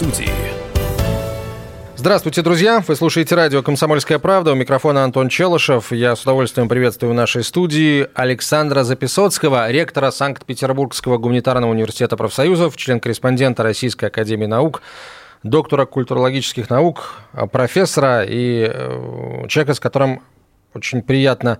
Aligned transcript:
студии. 0.00 0.30
Здравствуйте, 1.94 2.40
друзья! 2.40 2.82
Вы 2.88 2.96
слушаете 2.96 3.34
радио 3.34 3.62
«Комсомольская 3.62 4.18
правда». 4.18 4.52
У 4.52 4.54
микрофона 4.54 5.04
Антон 5.04 5.28
Челышев. 5.28 5.92
Я 5.92 6.16
с 6.16 6.22
удовольствием 6.22 6.70
приветствую 6.70 7.12
в 7.12 7.14
нашей 7.14 7.44
студии 7.44 8.08
Александра 8.14 8.82
Записоцкого, 8.82 9.70
ректора 9.70 10.10
Санкт-Петербургского 10.10 11.18
гуманитарного 11.18 11.72
университета 11.72 12.16
профсоюзов, 12.16 12.78
член-корреспондента 12.78 13.62
Российской 13.62 14.06
академии 14.06 14.46
наук, 14.46 14.80
доктора 15.42 15.84
культурологических 15.84 16.70
наук, 16.70 17.16
профессора 17.52 18.24
и 18.24 18.70
э, 18.72 19.46
человека, 19.48 19.74
с 19.74 19.80
которым 19.80 20.22
очень 20.72 21.02
приятно 21.02 21.58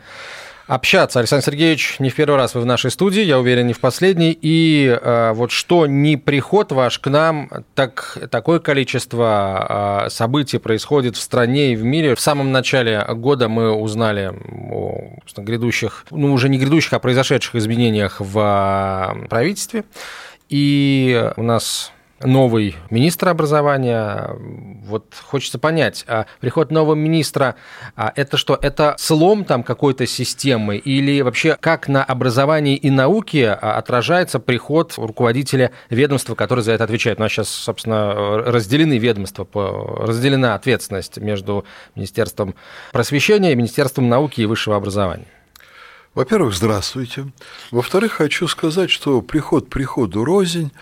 общаться. 0.71 1.19
Александр 1.19 1.47
Сергеевич, 1.47 1.97
не 1.99 2.11
в 2.11 2.15
первый 2.15 2.37
раз 2.37 2.55
вы 2.55 2.61
в 2.61 2.67
нашей 2.67 2.93
студии, 2.93 3.23
я 3.23 3.41
уверен, 3.41 3.67
не 3.67 3.73
в 3.73 3.81
последний. 3.81 4.39
И 4.41 4.87
э, 4.87 5.33
вот 5.33 5.51
что 5.51 5.87
не 5.87 6.17
приход 6.17 6.71
ваш 6.71 7.01
к 7.01 7.11
нам, 7.11 7.51
так 7.75 8.19
такое 8.31 8.61
количество 8.61 10.05
э, 10.07 10.11
событий 10.11 10.59
происходит 10.59 11.17
в 11.17 11.21
стране 11.21 11.73
и 11.73 11.77
в 11.77 11.83
мире. 11.83 12.15
В 12.15 12.21
самом 12.21 12.53
начале 12.53 13.05
года 13.09 13.49
мы 13.49 13.73
узнали 13.73 14.33
о 14.71 15.19
грядущих, 15.37 16.07
ну 16.13 16.33
уже 16.33 16.49
не 16.49 16.59
грядущих, 16.59 16.93
а 16.93 17.01
произошедших 17.01 17.57
изменениях 17.57 18.21
в 18.21 18.39
э, 18.39 19.27
правительстве. 19.27 19.83
И 20.49 21.33
у 21.37 21.43
нас 21.43 21.91
новый 22.23 22.77
министр 22.91 23.31
образования. 23.31 24.31
Вот 24.85 25.15
хочется 25.21 25.59
понять, 25.59 26.05
а 26.07 26.27
приход 26.41 26.71
нового 26.71 26.95
министра, 26.95 27.57
а 27.97 28.13
это 28.15 28.37
что, 28.37 28.59
это 28.61 28.95
слом 28.99 29.45
там 29.45 29.63
какой-то 29.63 30.07
системы 30.07 30.77
или 30.77 31.21
вообще 31.23 31.57
как 31.61 31.89
на 31.89 32.05
образовании 32.05 32.77
и 32.77 32.91
науке 32.91 33.51
а, 33.51 33.79
отражается 33.79 34.39
приход 34.39 34.95
руководителя 34.97 35.73
ведомства, 35.89 36.35
который 36.35 36.63
за 36.63 36.73
это 36.73 36.85
отвечает? 36.85 37.19
У 37.19 37.23
нас 37.23 37.33
сейчас, 37.33 37.49
собственно, 37.49 38.15
разделены 38.15 38.99
ведомства, 38.99 39.47
разделена 40.07 40.55
ответственность 40.55 41.19
между 41.19 41.65
Министерством 41.95 42.55
просвещения 42.93 43.53
и 43.53 43.57
Министерством 43.57 44.09
науки 44.09 44.41
и 44.41 44.47
высшего 44.47 44.77
образования. 44.77 45.27
Во-первых, 46.13 46.55
здравствуйте. 46.55 47.27
Во-вторых, 47.71 48.15
хочу 48.15 48.49
сказать, 48.49 48.91
что 48.91 49.23
приход 49.23 49.71
приходу 49.71 50.25
рознь, 50.25 50.73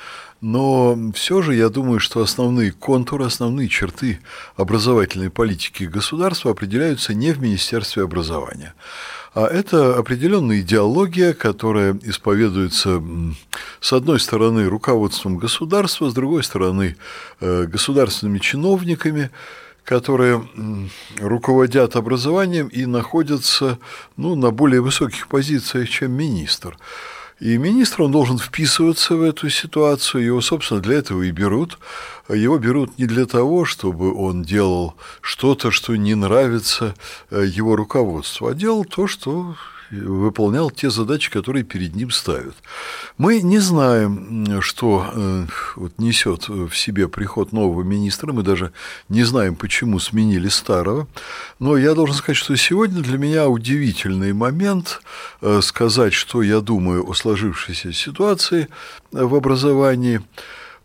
но 0.40 0.96
все 1.14 1.42
же 1.42 1.54
я 1.54 1.68
думаю, 1.68 2.00
что 2.00 2.20
основные 2.20 2.70
контуры, 2.72 3.24
основные 3.24 3.68
черты 3.68 4.20
образовательной 4.56 5.30
политики 5.30 5.84
государства 5.84 6.52
определяются 6.52 7.14
не 7.14 7.32
в 7.32 7.40
Министерстве 7.40 8.04
образования. 8.04 8.74
А 9.34 9.46
это 9.46 9.96
определенная 9.96 10.60
идеология, 10.60 11.32
которая 11.32 11.98
исповедуется, 12.02 13.02
с 13.80 13.92
одной 13.92 14.20
стороны, 14.20 14.68
руководством 14.68 15.38
государства, 15.38 16.08
с 16.08 16.14
другой 16.14 16.44
стороны, 16.44 16.96
э, 17.40 17.64
государственными 17.64 18.38
чиновниками, 18.38 19.30
которые 19.84 20.46
руководят 21.18 21.96
образованием 21.96 22.68
и 22.68 22.84
находятся 22.84 23.78
ну, 24.16 24.34
на 24.34 24.50
более 24.50 24.82
высоких 24.82 25.28
позициях, 25.28 25.88
чем 25.88 26.12
министр. 26.12 26.76
И 27.40 27.56
министр, 27.56 28.02
он 28.02 28.12
должен 28.12 28.38
вписываться 28.38 29.14
в 29.14 29.22
эту 29.22 29.48
ситуацию, 29.48 30.24
его, 30.24 30.40
собственно, 30.40 30.80
для 30.80 30.96
этого 30.96 31.22
и 31.22 31.30
берут. 31.30 31.78
Его 32.28 32.58
берут 32.58 32.98
не 32.98 33.06
для 33.06 33.26
того, 33.26 33.64
чтобы 33.64 34.12
он 34.12 34.42
делал 34.42 34.96
что-то, 35.20 35.70
что 35.70 35.94
не 35.94 36.16
нравится 36.16 36.96
э, 37.30 37.44
его 37.46 37.76
руководству, 37.76 38.48
а 38.48 38.54
делал 38.54 38.84
то, 38.84 39.06
что 39.06 39.54
выполнял 39.90 40.70
те 40.70 40.90
задачи, 40.90 41.30
которые 41.30 41.64
перед 41.64 41.94
ним 41.94 42.10
ставят. 42.10 42.54
Мы 43.16 43.40
не 43.40 43.58
знаем, 43.58 44.60
что 44.60 45.10
э, 45.12 45.46
вот, 45.76 45.98
несет 45.98 46.48
в 46.48 46.72
себе 46.74 47.08
приход 47.08 47.52
нового 47.52 47.82
министра, 47.82 48.32
мы 48.32 48.42
даже 48.42 48.72
не 49.08 49.24
знаем, 49.24 49.56
почему 49.56 49.98
сменили 49.98 50.48
старого, 50.48 51.06
но 51.58 51.76
я 51.76 51.94
должен 51.94 52.16
сказать, 52.16 52.36
что 52.36 52.56
сегодня 52.56 53.02
для 53.02 53.18
меня 53.18 53.48
удивительный 53.48 54.32
момент 54.32 55.00
э, 55.40 55.60
сказать, 55.62 56.12
что 56.12 56.42
я 56.42 56.60
думаю 56.60 57.08
о 57.08 57.14
сложившейся 57.14 57.92
ситуации 57.92 58.68
в 59.10 59.34
образовании, 59.34 60.20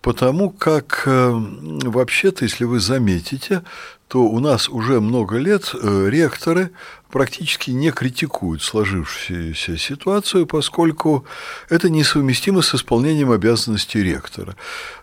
потому 0.02 0.50
как 0.50 1.04
э, 1.06 1.32
вообще-то, 1.32 2.46
если 2.46 2.64
вы 2.64 2.80
заметите, 2.80 3.64
то 4.08 4.24
у 4.24 4.40
нас 4.40 4.70
уже 4.70 5.02
много 5.02 5.38
лет 5.38 5.74
ректоры 5.74 6.70
практически 7.14 7.70
не 7.70 7.92
критикуют 7.92 8.64
сложившуюся 8.64 9.78
ситуацию, 9.78 10.48
поскольку 10.48 11.28
это 11.70 11.88
несовместимо 11.92 12.64
с 12.64 12.74
исполнением 12.74 13.30
обязанностей 13.30 14.02
ректора. 14.02 14.56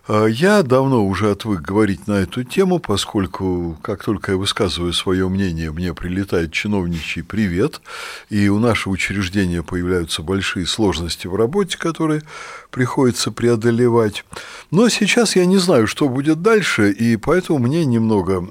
А 0.07 0.25
я 0.25 0.63
давно 0.63 1.05
уже 1.05 1.29
отвык 1.29 1.61
говорить 1.61 2.07
на 2.07 2.13
эту 2.13 2.43
тему, 2.43 2.79
поскольку 2.79 3.77
как 3.83 4.03
только 4.03 4.31
я 4.31 4.37
высказываю 4.37 4.93
свое 4.93 5.29
мнение, 5.29 5.71
мне 5.71 5.93
прилетает 5.93 6.51
чиновничий 6.51 7.23
привет, 7.23 7.81
и 8.29 8.49
у 8.49 8.57
нашего 8.57 8.93
учреждения 8.93 9.61
появляются 9.61 10.23
большие 10.23 10.65
сложности 10.65 11.27
в 11.27 11.35
работе, 11.35 11.77
которые 11.77 12.23
приходится 12.71 13.31
преодолевать. 13.31 14.25
Но 14.71 14.89
сейчас 14.89 15.35
я 15.35 15.45
не 15.45 15.57
знаю, 15.57 15.85
что 15.85 16.09
будет 16.09 16.41
дальше, 16.41 16.91
и 16.91 17.15
поэтому 17.17 17.59
мне 17.59 17.85
немного 17.85 18.49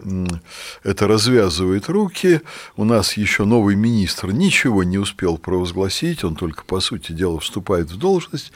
это 0.84 1.08
развязывает 1.08 1.88
руки. 1.88 2.42
У 2.76 2.84
нас 2.84 3.16
еще 3.16 3.44
новый 3.44 3.74
министр 3.74 4.30
ничего 4.30 4.84
не 4.84 4.98
успел 4.98 5.36
провозгласить, 5.36 6.22
он 6.22 6.36
только, 6.36 6.62
по 6.62 6.78
сути 6.78 7.10
дела, 7.10 7.40
вступает 7.40 7.90
в 7.90 7.96
должность. 7.96 8.52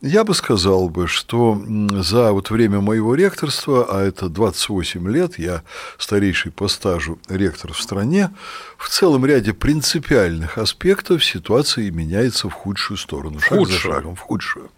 Я 0.00 0.24
бы 0.24 0.34
сказал 0.34 0.88
бы, 0.88 1.06
что 1.06 1.62
за 2.00 2.32
вот 2.32 2.41
время 2.50 2.80
моего 2.80 3.14
ректорства, 3.14 3.86
а 3.88 4.02
это 4.02 4.28
28 4.28 5.08
лет, 5.10 5.38
я 5.38 5.62
старейший 5.98 6.52
по 6.52 6.68
стажу 6.68 7.18
ректор 7.28 7.72
в 7.72 7.80
стране, 7.80 8.30
в 8.78 8.88
целом 8.88 9.26
ряде 9.26 9.52
принципиальных 9.52 10.58
аспектов 10.58 11.24
ситуация 11.24 11.90
меняется 11.90 12.48
в 12.48 12.52
худшую 12.52 12.96
сторону, 12.96 13.40
шаг 13.40 13.58
худшую. 13.58 13.66
за 13.66 13.78
шагом, 13.78 14.16
в 14.16 14.20
худшую. 14.20 14.70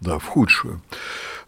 Да, 0.00 0.18
в 0.18 0.24
худшую. 0.26 0.82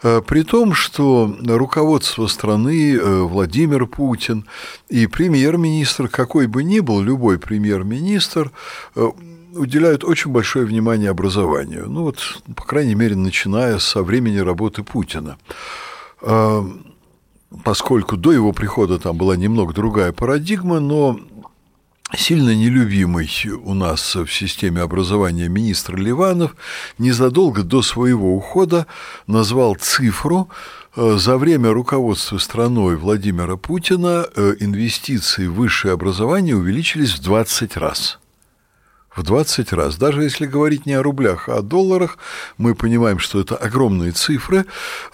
Э, 0.03 0.23
при 0.27 0.43
том, 0.43 0.75
что 0.75 1.37
руководство 1.45 2.27
страны, 2.29 2.95
э, 2.95 3.21
Владимир 3.23 3.87
Путин 3.87 4.47
и 4.89 5.07
премьер-министр, 5.07 6.09
какой 6.09 6.47
бы 6.47 6.65
ни 6.65 6.81
был, 6.81 7.01
любой 7.01 7.39
премьер-министр, 7.39 8.51
э, 8.95 9.11
уделяют 9.54 10.04
очень 10.04 10.31
большое 10.31 10.66
внимание 10.66 11.10
образованию. 11.10 11.88
Ну 11.88 12.04
вот, 12.04 12.42
по 12.54 12.64
крайней 12.64 12.94
мере, 12.94 13.16
начиная 13.16 13.78
со 13.78 14.03
времени 14.03 14.38
работы 14.38 14.82
Путина. 14.82 15.38
Поскольку 17.64 18.16
до 18.16 18.32
его 18.32 18.53
прихода 18.53 18.98
там 18.98 19.16
была 19.16 19.36
немного 19.36 19.72
другая 19.72 20.12
парадигма, 20.12 20.81
но 20.81 21.19
сильно 22.16 22.54
нелюбимый 22.54 23.31
у 23.62 23.75
нас 23.75 24.16
в 24.16 24.28
системе 24.28 24.82
образования 24.82 25.48
министр 25.48 25.97
Ливанов 25.97 26.56
незадолго 26.98 27.62
до 27.62 27.82
своего 27.82 28.34
ухода 28.34 28.86
назвал 29.26 29.76
цифру 29.76 30.48
э, 30.97 31.16
за 31.19 31.36
время 31.38 31.72
руководства 31.72 32.38
страной 32.38 32.97
Владимира 32.97 33.56
Путина 33.56 34.26
э, 34.34 34.54
инвестиции 34.60 35.47
в 35.47 35.54
высшее 35.54 35.94
образование 35.94 36.56
увеличились 36.56 37.15
в 37.15 37.22
20 37.22 37.76
раз 37.76 38.19
в 39.19 39.23
20 39.25 39.73
раз. 39.73 39.97
Даже 39.97 40.23
если 40.23 40.47
говорить 40.47 40.87
не 40.87 40.95
о 40.95 41.03
рублях, 41.03 41.49
а 41.49 41.59
о 41.59 41.62
долларах, 41.62 42.19
мы 42.56 42.75
понимаем, 42.75 43.19
что 43.19 43.41
это 43.41 43.56
огромные 43.56 44.12
цифры. 44.12 44.65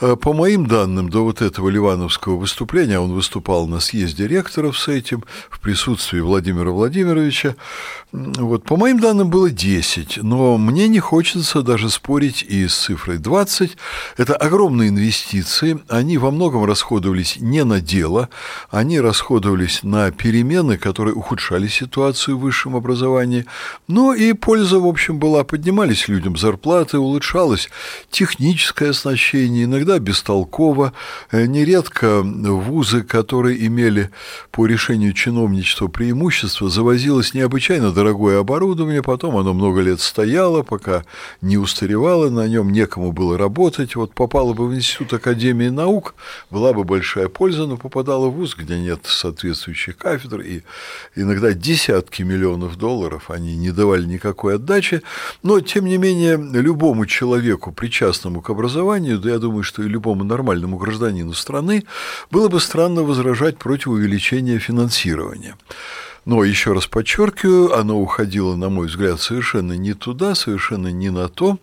Э, 0.00 0.16
по 0.16 0.32
моим 0.32 0.66
данным, 0.66 1.08
до 1.08 1.24
вот 1.24 1.40
этого 1.40 1.70
ливановского 1.70 2.36
выступления, 2.36 3.00
он 3.00 3.12
выступал 3.12 3.66
на 3.66 3.80
съезде 3.80 4.28
ректоров 4.28 4.78
с 4.78 4.88
этим, 4.88 5.24
в 5.50 5.60
присутствии 5.60 6.20
Владимира 6.20 6.70
Владимировича, 6.70 7.56
вот, 8.14 8.62
по 8.62 8.76
моим 8.76 9.00
данным 9.00 9.28
было 9.28 9.50
10, 9.50 10.22
но 10.22 10.56
мне 10.56 10.86
не 10.86 11.00
хочется 11.00 11.62
даже 11.62 11.90
спорить 11.90 12.44
и 12.48 12.68
с 12.68 12.76
цифрой 12.76 13.18
20. 13.18 13.76
Это 14.16 14.36
огромные 14.36 14.90
инвестиции, 14.90 15.80
они 15.88 16.16
во 16.16 16.30
многом 16.30 16.64
расходовались 16.64 17.38
не 17.40 17.64
на 17.64 17.80
дело, 17.80 18.28
они 18.70 19.00
расходовались 19.00 19.82
на 19.82 20.12
перемены, 20.12 20.78
которые 20.78 21.16
ухудшали 21.16 21.66
ситуацию 21.66 22.38
в 22.38 22.42
высшем 22.42 22.76
образовании, 22.76 23.46
ну 23.94 24.12
и 24.12 24.32
польза, 24.32 24.80
в 24.80 24.86
общем, 24.88 25.20
была. 25.20 25.44
Поднимались 25.44 26.08
людям 26.08 26.36
зарплаты, 26.36 26.98
улучшалось 26.98 27.68
техническое 28.10 28.90
оснащение, 28.90 29.66
иногда 29.66 30.00
бестолково. 30.00 30.92
Э, 31.30 31.46
нередко 31.46 32.22
вузы, 32.22 33.04
которые 33.04 33.64
имели 33.68 34.10
по 34.50 34.66
решению 34.66 35.12
чиновничества 35.12 35.86
преимущество, 35.86 36.68
завозилось 36.68 37.34
необычайно 37.34 37.92
дорогое 37.92 38.40
оборудование, 38.40 39.00
потом 39.00 39.36
оно 39.36 39.54
много 39.54 39.80
лет 39.80 40.00
стояло, 40.00 40.64
пока 40.64 41.04
не 41.40 41.56
устаревало, 41.56 42.30
на 42.30 42.48
нем 42.48 42.72
некому 42.72 43.12
было 43.12 43.38
работать. 43.38 43.94
Вот 43.94 44.12
попало 44.12 44.54
бы 44.54 44.66
в 44.66 44.74
Институт 44.74 45.12
Академии 45.12 45.68
наук, 45.68 46.16
была 46.50 46.72
бы 46.72 46.82
большая 46.82 47.28
польза, 47.28 47.68
но 47.68 47.76
попадала 47.76 48.26
в 48.26 48.32
вуз, 48.32 48.56
где 48.56 48.76
нет 48.76 49.02
соответствующих 49.04 49.96
кафедр, 49.96 50.40
и 50.40 50.62
иногда 51.14 51.52
десятки 51.52 52.22
миллионов 52.22 52.76
долларов 52.76 53.30
они 53.30 53.54
не 53.54 53.70
давали 53.84 54.06
никакой 54.06 54.54
отдачи, 54.54 55.02
но, 55.42 55.60
тем 55.60 55.84
не 55.84 55.98
менее, 55.98 56.36
любому 56.36 57.04
человеку, 57.06 57.70
причастному 57.70 58.40
к 58.40 58.48
образованию, 58.48 59.18
да 59.18 59.30
я 59.32 59.38
думаю, 59.38 59.62
что 59.62 59.82
и 59.82 59.88
любому 59.88 60.24
нормальному 60.24 60.78
гражданину 60.78 61.34
страны, 61.34 61.84
было 62.30 62.48
бы 62.48 62.60
странно 62.60 63.02
возражать 63.02 63.58
против 63.58 63.88
увеличения 63.88 64.58
финансирования. 64.58 65.54
Но 66.24 66.42
еще 66.42 66.72
раз 66.72 66.86
подчеркиваю, 66.86 67.78
оно 67.78 68.00
уходило, 68.00 68.56
на 68.56 68.70
мой 68.70 68.86
взгляд, 68.86 69.20
совершенно 69.20 69.74
не 69.74 69.92
туда, 69.92 70.34
совершенно 70.34 70.88
не 70.88 71.10
на 71.10 71.28
то, 71.28 71.58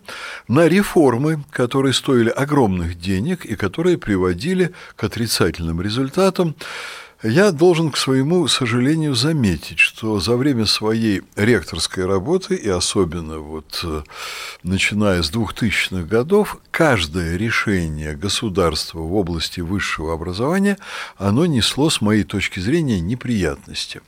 на 0.46 0.68
реформы, 0.68 1.42
которые 1.50 1.92
стоили 1.92 2.28
огромных 2.28 3.00
денег 3.00 3.44
и 3.44 3.56
которые 3.56 3.98
приводили 3.98 4.70
к 4.94 5.02
отрицательным 5.02 5.82
результатам. 5.82 6.54
Я 7.22 7.52
должен, 7.52 7.92
к 7.92 7.96
своему 7.96 8.48
сожалению, 8.48 9.14
заметить, 9.14 9.78
что 9.78 10.18
за 10.18 10.36
время 10.36 10.66
своей 10.66 11.22
ректорской 11.36 12.04
работы, 12.04 12.56
и 12.56 12.68
особенно 12.68 13.38
вот 13.38 13.80
э, 13.84 14.02
начиная 14.64 15.22
с 15.22 15.30
2000-х 15.30 16.02
годов, 16.02 16.58
каждое 16.72 17.36
решение 17.36 18.16
государства 18.16 18.98
в 18.98 19.14
области 19.14 19.60
высшего 19.60 20.12
образования, 20.12 20.78
оно 21.16 21.46
несло, 21.46 21.90
с 21.90 22.00
моей 22.00 22.24
точки 22.24 22.58
зрения, 22.58 22.98
неприятности. 22.98 24.00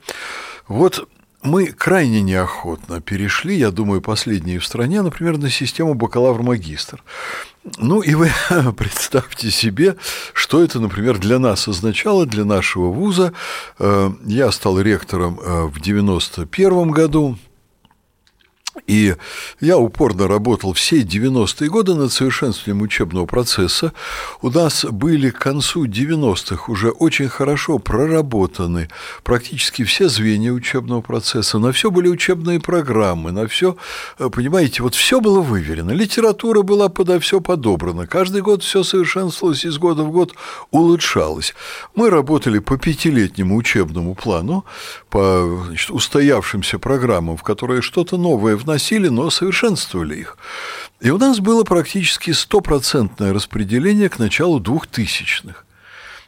Вот 0.66 1.08
мы 1.44 1.66
крайне 1.66 2.22
неохотно 2.22 3.00
перешли, 3.00 3.56
я 3.56 3.70
думаю, 3.70 4.00
последние 4.00 4.58
в 4.58 4.66
стране, 4.66 5.02
например, 5.02 5.38
на 5.38 5.50
систему 5.50 5.94
бакалавр-магистр. 5.94 7.02
Ну 7.78 8.00
и 8.00 8.14
вы 8.14 8.30
представьте 8.76 9.50
себе, 9.50 9.96
что 10.32 10.62
это, 10.64 10.80
например, 10.80 11.18
для 11.18 11.38
нас 11.38 11.68
означало, 11.68 12.26
для 12.26 12.44
нашего 12.44 12.90
вуза. 12.90 13.32
Э, 13.78 14.10
я 14.24 14.50
стал 14.52 14.80
ректором 14.80 15.38
э, 15.38 15.44
в 15.64 15.78
1991 15.80 16.90
году, 16.90 17.38
и 18.86 19.14
я 19.60 19.78
упорно 19.78 20.26
работал 20.28 20.72
все 20.72 21.02
90-е 21.02 21.70
годы 21.70 21.94
над 21.94 22.12
совершенствованием 22.12 22.82
учебного 22.82 23.26
процесса. 23.26 23.92
У 24.42 24.50
нас 24.50 24.84
были 24.84 25.30
к 25.30 25.38
концу 25.38 25.86
90-х 25.86 26.70
уже 26.70 26.90
очень 26.90 27.28
хорошо 27.28 27.78
проработаны 27.78 28.88
практически 29.22 29.84
все 29.84 30.08
звенья 30.08 30.52
учебного 30.52 31.00
процесса. 31.00 31.58
На 31.58 31.72
все 31.72 31.90
были 31.90 32.08
учебные 32.08 32.60
программы, 32.60 33.32
на 33.32 33.46
все, 33.46 33.76
э, 34.18 34.28
понимаете, 34.28 34.82
вот 34.82 34.94
все 34.94 35.20
было 35.20 35.40
выверено. 35.40 35.92
Литература 35.92 36.62
была 36.62 36.88
подо 36.88 37.20
все 37.20 37.40
подобрана. 37.40 38.06
Каждый 38.06 38.42
год 38.42 38.62
все 38.62 38.82
совершенствовалось, 38.82 39.64
из 39.64 39.78
года 39.78 40.02
в 40.02 40.10
год 40.10 40.34
улучшалось. 40.70 41.54
Мы 41.94 42.10
работали 42.10 42.58
по 42.58 42.76
пятилетнему 42.76 43.56
учебному 43.56 44.14
плану, 44.14 44.64
по 45.10 45.64
значит, 45.66 45.90
устоявшимся 45.90 46.78
программам, 46.78 47.36
в 47.36 47.42
которые 47.42 47.80
что-то 47.80 48.16
новое 48.16 48.56
вносили, 48.64 49.08
но 49.08 49.30
совершенствовали 49.30 50.16
их. 50.16 50.36
И 51.00 51.10
у 51.10 51.18
нас 51.18 51.40
было 51.40 51.64
практически 51.64 52.32
стопроцентное 52.32 53.32
распределение 53.32 54.08
к 54.08 54.18
началу 54.18 54.60
двухтысячных. 54.60 55.64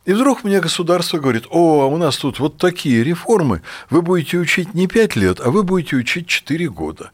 И 0.05 0.13
вдруг 0.13 0.45
мне 0.45 0.61
государство 0.61 1.19
говорит, 1.19 1.47
о, 1.51 1.83
а 1.83 1.87
у 1.87 1.97
нас 1.97 2.17
тут 2.17 2.39
вот 2.39 2.59
такие 2.59 3.03
реформы, 3.03 3.63
вы 3.91 4.03
будете 4.03 4.39
учить 4.39 4.73
не 4.73 4.87
пять 4.87 5.17
лет, 5.17 5.41
а 5.41 5.51
вы 5.51 5.65
будете 5.65 5.97
учить 5.97 6.29
четыре 6.29 6.69
года. 6.69 7.11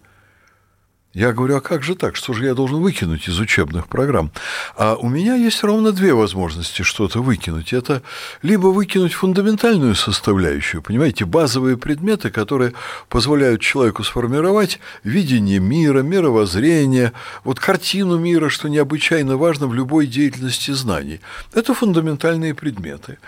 Я 1.15 1.33
говорю, 1.33 1.57
а 1.57 1.61
как 1.61 1.83
же 1.83 1.95
так? 1.95 2.17
Что 2.17 2.33
же 2.33 2.47
я 2.47 2.55
должен 2.55 2.81
выкинуть 2.81 3.29
из 3.29 3.39
учебных 3.39 3.87
программ? 3.87 4.31
А 4.77 4.95
у 4.95 5.11
меня 5.11 5.35
есть 5.35 5.63
ровно 5.63 5.93
две 5.93 6.15
возможности 6.15 6.81
что-то 6.83 7.23
выкинуть. 7.23 7.75
Это 7.75 8.03
либо 8.41 8.69
выкинуть 8.69 9.13
фундаментальную 9.13 9.95
составляющую, 9.95 10.81
понимаете, 10.81 11.27
базовые 11.27 11.77
предметы, 11.77 12.31
которые 12.31 12.73
позволяют 13.11 13.61
человеку 13.61 14.05
сформировать 14.05 14.81
видение 15.05 15.59
мира, 15.59 16.01
мировоззрение, 16.01 17.13
вот 17.45 17.61
картину 17.61 18.19
мира, 18.19 18.49
что 18.49 18.69
необычайно 18.69 19.37
важно 19.37 19.67
в 19.67 19.75
любой 19.75 20.07
деятельности 20.07 20.71
знаний. 20.71 21.21
Это 21.53 21.75
фундаментальные 21.75 22.55
предметы. 22.55 23.19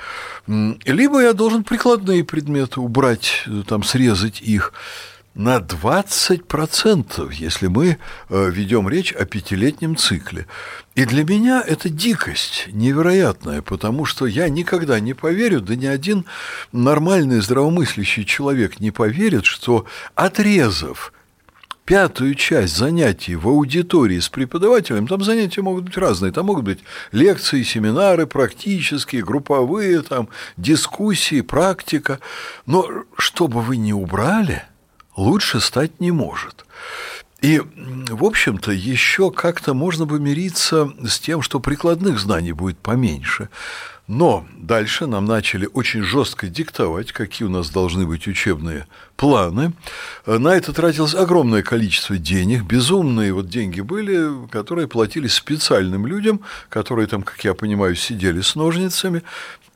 Либо 0.47 1.21
я 1.21 1.35
должен 1.35 1.65
прикладные 1.65 2.25
предметы 2.25 2.81
убрать, 2.81 3.45
там, 3.67 3.83
срезать 3.83 4.41
их 4.41 4.73
на 5.35 5.59
20%, 5.59 7.33
если 7.33 7.67
мы 7.67 7.99
э, 8.29 8.51
ведем 8.51 8.89
речь 8.89 9.13
о 9.13 9.25
пятилетнем 9.25 9.97
цикле. 9.97 10.47
И 10.95 11.05
для 11.05 11.25
меня 11.25 11.63
это 11.67 11.89
дикость 11.89 12.69
невероятная, 12.73 13.61
потому 13.61 14.05
что 14.05 14.27
я 14.27 14.49
никогда 14.49 15.01
не 15.01 15.13
поверю, 15.13 15.61
да 15.61 15.75
ни 15.75 15.87
один 15.87 16.25
нормальный 16.73 17.41
здравомыслящий 17.41 18.25
человек 18.25 18.79
не 18.79 18.93
поверит, 18.93 19.45
что 19.45 19.87
отрезав 20.15 21.13
пятую 21.85 22.37
часть 22.37 22.77
занятий 22.77 23.35
в 23.35 23.49
аудитории 23.49 24.21
с 24.21 24.29
преподавателем, 24.29 25.09
там 25.09 25.23
занятия 25.23 25.63
могут 25.63 25.85
быть 25.85 25.97
разные, 25.99 26.33
там 26.33 26.47
могут 26.47 26.65
быть 26.65 26.79
лекции, 27.11 27.63
семинары 27.65 28.27
практические, 28.27 29.25
групповые, 29.25 30.01
там 30.03 30.29
дискуссии, 30.57 31.41
практика, 31.41 32.21
но 32.67 32.89
чтобы 33.19 33.61
вы 33.63 33.77
не 33.79 33.93
убрали– 33.93 34.63
лучше 35.16 35.61
стать 35.61 36.00
не 36.00 36.12
может. 36.12 36.64
И, 37.40 37.61
в 37.61 38.25
общем-то, 38.25 38.72
еще 38.72 39.31
как-то 39.31 39.75
можно 39.75 40.06
бы 40.06 40.19
мириться 40.19 40.90
с 41.06 41.20
тем, 41.20 41.43
что 41.43 41.61
прикладных 41.61 42.19
знаний 42.19 42.52
будет 42.52 42.78
поменьше. 42.78 43.50
Но 44.06 44.46
дальше 44.56 45.06
нам 45.06 45.25
начали 45.25 45.69
очень 45.72 46.02
жестко 46.02 46.46
диктовать, 46.46 47.12
какие 47.12 47.46
у 47.46 47.50
нас 47.50 47.70
должны 47.70 48.06
быть 48.06 48.26
учебные 48.26 48.87
планы. 49.16 49.72
На 50.26 50.56
это 50.56 50.72
тратилось 50.72 51.14
огромное 51.14 51.62
количество 51.62 52.19
денег, 52.19 52.64
безумные 52.64 53.32
вот 53.32 53.49
деньги 53.49 53.81
были, 53.81 54.49
которые 54.49 54.88
платились 54.88 55.34
специальным 55.34 56.06
людям, 56.06 56.40
которые 56.69 57.06
там, 57.06 57.22
как 57.22 57.44
я 57.44 57.55
понимаю, 57.55 57.94
сидели 57.94 58.40
с 58.43 58.55
ножницами. 58.55 59.22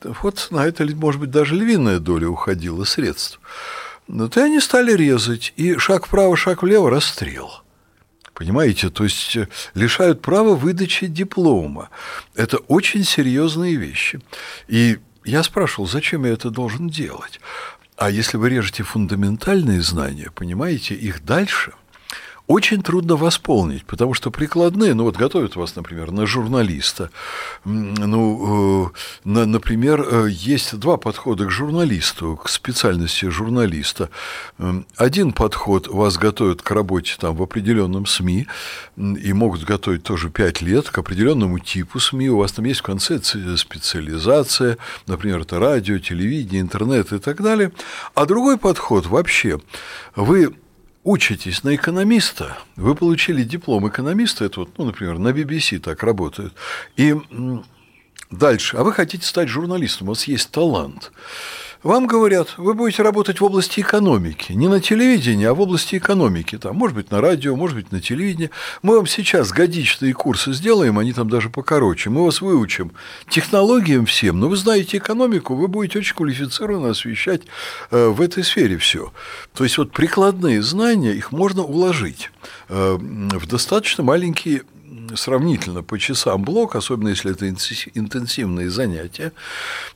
Вот 0.03 0.47
на 0.51 0.65
это, 0.65 0.85
может 0.95 1.21
быть, 1.21 1.31
даже 1.31 1.55
львиная 1.55 1.99
доля 1.99 2.29
уходила 2.29 2.83
средств. 2.83 3.39
Но 4.09 4.27
то 4.27 4.43
они 4.43 4.59
стали 4.59 4.93
резать, 4.93 5.53
и 5.55 5.77
шаг 5.77 6.07
вправо, 6.07 6.35
шаг 6.35 6.63
влево– 6.63 6.89
расстрел. 6.91 7.61
Понимаете, 8.33 8.89
то 8.89 9.03
есть 9.03 9.35
э, 9.35 9.47
лишают 9.75 10.23
права 10.23 10.55
выдачи 10.55 11.05
диплома. 11.05 11.89
Это 12.33 12.57
очень 12.57 13.03
серьезные 13.03 13.75
вещи. 13.75 14.19
И 14.67 14.97
я 15.25 15.43
спрашивал, 15.43 15.87
зачем 15.87 16.25
я 16.25 16.31
это 16.31 16.49
должен 16.49 16.89
делать? 16.89 17.39
А 17.97 18.09
если 18.09 18.37
вы 18.37 18.49
режете 18.49 18.81
фундаментальные 18.81 19.83
знания, 19.83 20.31
понимаете, 20.33 20.95
их 20.95 21.23
дальше– 21.23 21.73
очень 22.49 22.81
трудно 22.81 23.15
восполнить, 23.15 23.85
потому 23.85 24.15
что 24.15 24.31
прикладные, 24.31 24.95
ну 24.95 25.03
вот 25.03 25.17
готовят 25.17 25.55
вас, 25.55 25.75
например, 25.75 26.11
на 26.11 26.25
журналиста. 26.25 27.11
Ну, 27.63 28.87
э, 28.87 28.89
на, 29.23 29.45
например, 29.45 30.01
э, 30.01 30.29
есть 30.31 30.75
два 30.79 30.97
подхода 30.97 31.45
к 31.45 31.51
журналисту, 31.51 32.37
к 32.43 32.49
специальности 32.49 33.29
журналиста. 33.29 34.09
Один 34.97 35.31
подход 35.31 35.87
вас 35.89 36.17
готовят 36.17 36.63
к 36.63 36.71
работе 36.71 37.17
там 37.19 37.35
в 37.35 37.43
определенном 37.43 38.07
СМИ 38.07 38.47
и 38.97 39.31
могут 39.31 39.63
готовить 39.63 40.01
тоже 40.01 40.31
пять 40.31 40.63
лет 40.63 40.89
к 40.89 40.97
определенному 40.97 41.59
типу 41.59 41.99
СМИ. 41.99 42.29
У 42.29 42.37
вас 42.37 42.53
там 42.53 42.65
есть 42.65 42.79
в 42.79 42.83
конце 42.83 43.21
специализация, 43.57 44.79
например, 45.05 45.41
это 45.41 45.59
радио, 45.59 45.99
телевидение, 45.99 46.61
интернет 46.61 47.13
и 47.13 47.19
так 47.19 47.43
далее. 47.43 47.71
А 48.15 48.25
другой 48.25 48.57
подход 48.57 49.05
вообще, 49.05 49.59
вы 50.15 50.55
учитесь 51.03 51.63
на 51.63 51.75
экономиста, 51.75 52.57
вы 52.75 52.95
получили 52.95 53.43
диплом 53.43 53.87
экономиста, 53.87 54.45
это 54.45 54.61
вот, 54.61 54.77
ну, 54.77 54.85
например, 54.85 55.17
на 55.17 55.29
BBC 55.29 55.79
так 55.79 56.03
работают, 56.03 56.53
и 56.97 57.15
дальше, 58.29 58.77
а 58.77 58.83
вы 58.83 58.93
хотите 58.93 59.25
стать 59.25 59.49
журналистом, 59.49 60.07
у 60.07 60.11
вас 60.11 60.25
есть 60.25 60.51
талант. 60.51 61.11
Вам 61.81 62.07
говорят, 62.07 62.55
вы 62.57 62.73
будете 62.73 63.03
работать 63.03 63.39
в 63.39 63.43
области 63.45 63.79
экономики, 63.79 64.51
не 64.51 64.67
на 64.67 64.81
телевидении, 64.81 65.45
а 65.45 65.53
в 65.53 65.61
области 65.61 65.95
экономики, 65.95 66.57
там, 66.57 66.75
может 66.75 66.93
быть, 66.93 67.09
на 67.09 67.21
радио, 67.21 67.55
может 67.55 67.77
быть, 67.77 67.93
на 67.93 68.01
телевидении. 68.01 68.49
Мы 68.81 68.97
вам 68.97 69.07
сейчас 69.07 69.53
годичные 69.53 70.13
курсы 70.13 70.51
сделаем, 70.51 70.99
они 70.99 71.13
там 71.13 71.29
даже 71.29 71.49
покороче, 71.49 72.09
мы 72.09 72.25
вас 72.25 72.41
выучим 72.41 72.91
технологиям 73.29 74.05
всем, 74.05 74.41
но 74.41 74.49
вы 74.49 74.57
знаете 74.57 74.97
экономику, 74.97 75.55
вы 75.55 75.69
будете 75.69 75.99
очень 75.99 76.15
квалифицированно 76.15 76.89
освещать 76.89 77.43
э, 77.91 78.09
в 78.09 78.19
этой 78.19 78.43
сфере 78.43 78.77
все. 78.77 79.13
То 79.53 79.63
есть 79.63 79.77
вот 79.77 79.93
прикладные 79.93 80.61
знания, 80.61 81.13
их 81.13 81.31
можно 81.31 81.63
уложить 81.63 82.29
э, 82.67 82.97
в 82.99 83.47
достаточно 83.47 84.03
маленькие 84.03 84.63
сравнительно 85.15 85.83
по 85.83 85.97
часам 85.97 86.43
блок, 86.43 86.75
особенно 86.75 87.09
если 87.09 87.31
это 87.31 87.47
интенсивные 87.47 88.69
занятия. 88.69 89.33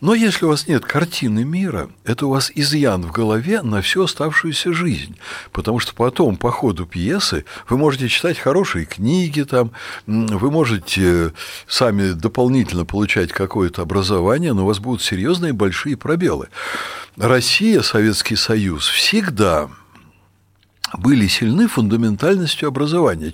Но 0.02 0.14
если 0.14 0.46
у 0.46 0.50
вас 0.50 0.68
нет 0.68 0.86
картины 0.86 1.44
мира, 1.44 1.90
это 2.04 2.28
у 2.28 2.30
вас 2.30 2.52
изъян 2.56 3.04
в 3.04 3.12
голове 3.12 3.62
на 3.62 3.82
всю 3.82 4.04
оставшуюся 4.04 4.74
жизнь. 4.74 5.18
Потому 5.52 5.80
что 5.80 5.94
потом, 5.94 6.38
по 6.38 6.52
ходу 6.52 6.86
пьесы, 6.86 7.46
вы 7.70 7.78
можете 7.78 8.08
читать 8.08 8.38
хорошие 8.38 8.86
книги, 8.86 9.44
там, 9.44 9.72
вы 10.08 10.52
можете 10.52 11.34
сами 11.68 12.12
дополнительно 12.12 12.86
получать 12.86 13.32
какое-то 13.32 13.82
образование, 13.82 14.54
но 14.54 14.64
у 14.64 14.68
вас 14.68 14.80
будут 14.80 15.02
серьезные 15.02 15.54
большие 15.54 15.98
пробелы. 15.98 16.50
Россия, 17.18 17.82
Советский 17.82 18.36
Союз 18.36 18.88
всегда 18.88 19.70
были 20.98 21.28
сильны 21.28 21.68
фундаментальностью 21.68 22.68
образования. 22.68 23.34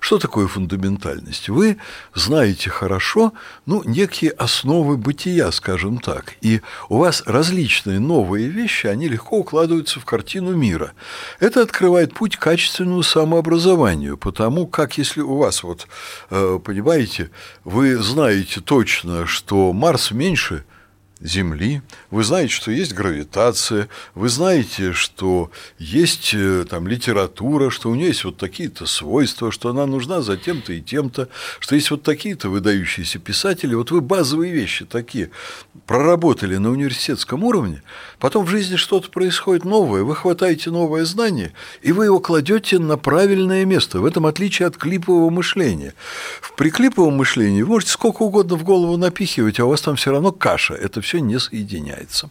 Что 0.00 0.18
такое 0.18 0.46
фундаментальность? 0.46 1.48
Вы 1.48 1.78
знаете 2.14 2.70
хорошо, 2.70 3.32
ну, 3.66 3.82
некие 3.84 4.30
основы 4.30 4.96
бытия, 4.96 5.50
скажем 5.52 5.98
так, 5.98 6.34
и 6.40 6.60
у 6.88 6.98
вас 6.98 7.22
различные 7.26 7.98
новые 7.98 8.48
вещи, 8.48 8.86
они 8.86 9.08
легко 9.08 9.38
укладываются 9.38 10.00
в 10.00 10.04
картину 10.04 10.54
мира. 10.54 10.92
Это 11.40 11.62
открывает 11.62 12.14
путь 12.14 12.36
к 12.36 12.40
качественному 12.40 13.02
самообразованию, 13.02 14.16
потому 14.16 14.66
как 14.66 14.98
если 14.98 15.20
у 15.20 15.36
вас, 15.36 15.62
вот, 15.62 15.88
э, 16.30 16.58
понимаете, 16.64 17.30
вы 17.64 17.96
знаете 17.96 18.60
точно, 18.60 19.26
что 19.26 19.72
Марс 19.72 20.10
меньше– 20.10 20.64
Земли, 21.22 21.82
вы 22.10 22.24
знаете, 22.24 22.54
что 22.54 22.70
есть 22.70 22.94
гравитация, 22.94 23.90
вы 24.14 24.30
знаете, 24.30 24.94
что 24.94 25.50
есть 25.78 26.32
э, 26.32 26.64
там 26.68 26.88
литература, 26.88 27.68
что 27.68 27.90
у 27.90 27.94
нее 27.94 28.08
есть 28.08 28.24
вот 28.24 28.38
такие-то 28.38 28.86
свойства, 28.86 29.52
что 29.52 29.68
она 29.68 29.84
нужна 29.84 30.22
за 30.22 30.38
тем-то 30.38 30.72
и 30.72 30.80
тем-то, 30.80 31.28
что 31.58 31.74
есть 31.74 31.90
вот 31.90 32.02
такие-то 32.02 32.48
выдающиеся 32.48 33.18
писатели. 33.18 33.74
Вот 33.74 33.90
вы 33.90 34.00
базовые 34.00 34.50
вещи 34.50 34.86
такие 34.86 35.30
проработали 35.86 36.56
на 36.56 36.70
университетском 36.70 37.44
уровне, 37.44 37.82
потом 38.18 38.46
в 38.46 38.48
жизни 38.48 38.76
что-то 38.76 39.10
происходит 39.10 39.66
новое, 39.66 40.04
вы 40.04 40.16
хватаете 40.16 40.70
новое 40.70 41.04
знание, 41.04 41.52
и 41.82 41.92
вы 41.92 42.06
его 42.06 42.20
кладете 42.20 42.78
на 42.78 42.96
правильное 42.96 43.66
место. 43.66 44.00
В 44.00 44.06
этом 44.06 44.24
отличие 44.24 44.68
от 44.68 44.78
клипового 44.78 45.28
мышления. 45.28 45.92
При 46.56 46.70
клиповом 46.70 47.14
мышлении 47.14 47.60
вы 47.60 47.68
можете 47.68 47.92
сколько 47.92 48.22
угодно 48.22 48.56
в 48.56 48.64
голову 48.64 48.96
напихивать, 48.96 49.60
а 49.60 49.66
у 49.66 49.68
вас 49.68 49.82
там 49.82 49.96
все 49.96 50.12
равно 50.12 50.32
каша. 50.32 50.72
Это 50.72 51.02
все 51.02 51.09
не 51.18 51.40
соединяется. 51.40 52.30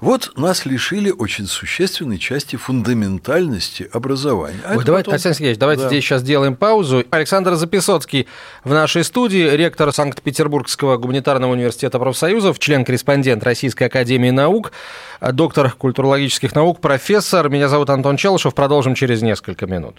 Вот 0.00 0.32
нас 0.36 0.66
лишили 0.66 1.10
очень 1.10 1.46
существенной 1.46 2.18
части 2.18 2.56
фундаментальности 2.56 3.88
образования. 3.92 4.60
А 4.64 4.76
Ой, 4.76 4.84
давайте, 4.84 5.04
потом... 5.06 5.14
Александр 5.14 5.36
Сергеевич, 5.36 5.58
давайте 5.58 5.82
да. 5.84 5.88
здесь 5.88 6.04
сейчас 6.04 6.22
сделаем 6.22 6.56
паузу. 6.56 7.04
Александр 7.10 7.54
Записоцкий 7.54 8.26
в 8.64 8.72
нашей 8.72 9.04
студии, 9.04 9.48
ректор 9.56 9.92
Санкт-Петербургского 9.92 10.96
гуманитарного 10.98 11.52
университета 11.52 11.98
профсоюзов, 11.98 12.58
член-корреспондент 12.58 13.42
Российской 13.44 13.84
академии 13.84 14.30
наук, 14.30 14.72
доктор 15.20 15.70
культурологических 15.70 16.54
наук, 16.54 16.80
профессор. 16.80 17.48
Меня 17.48 17.68
зовут 17.68 17.90
Антон 17.90 18.16
Челышев. 18.16 18.54
Продолжим 18.54 18.94
через 18.94 19.22
несколько 19.22 19.66
минут. 19.66 19.96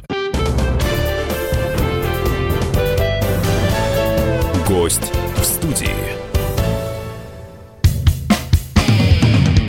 Гость 4.68 5.12
в 5.38 5.44
студии. 5.44 6.19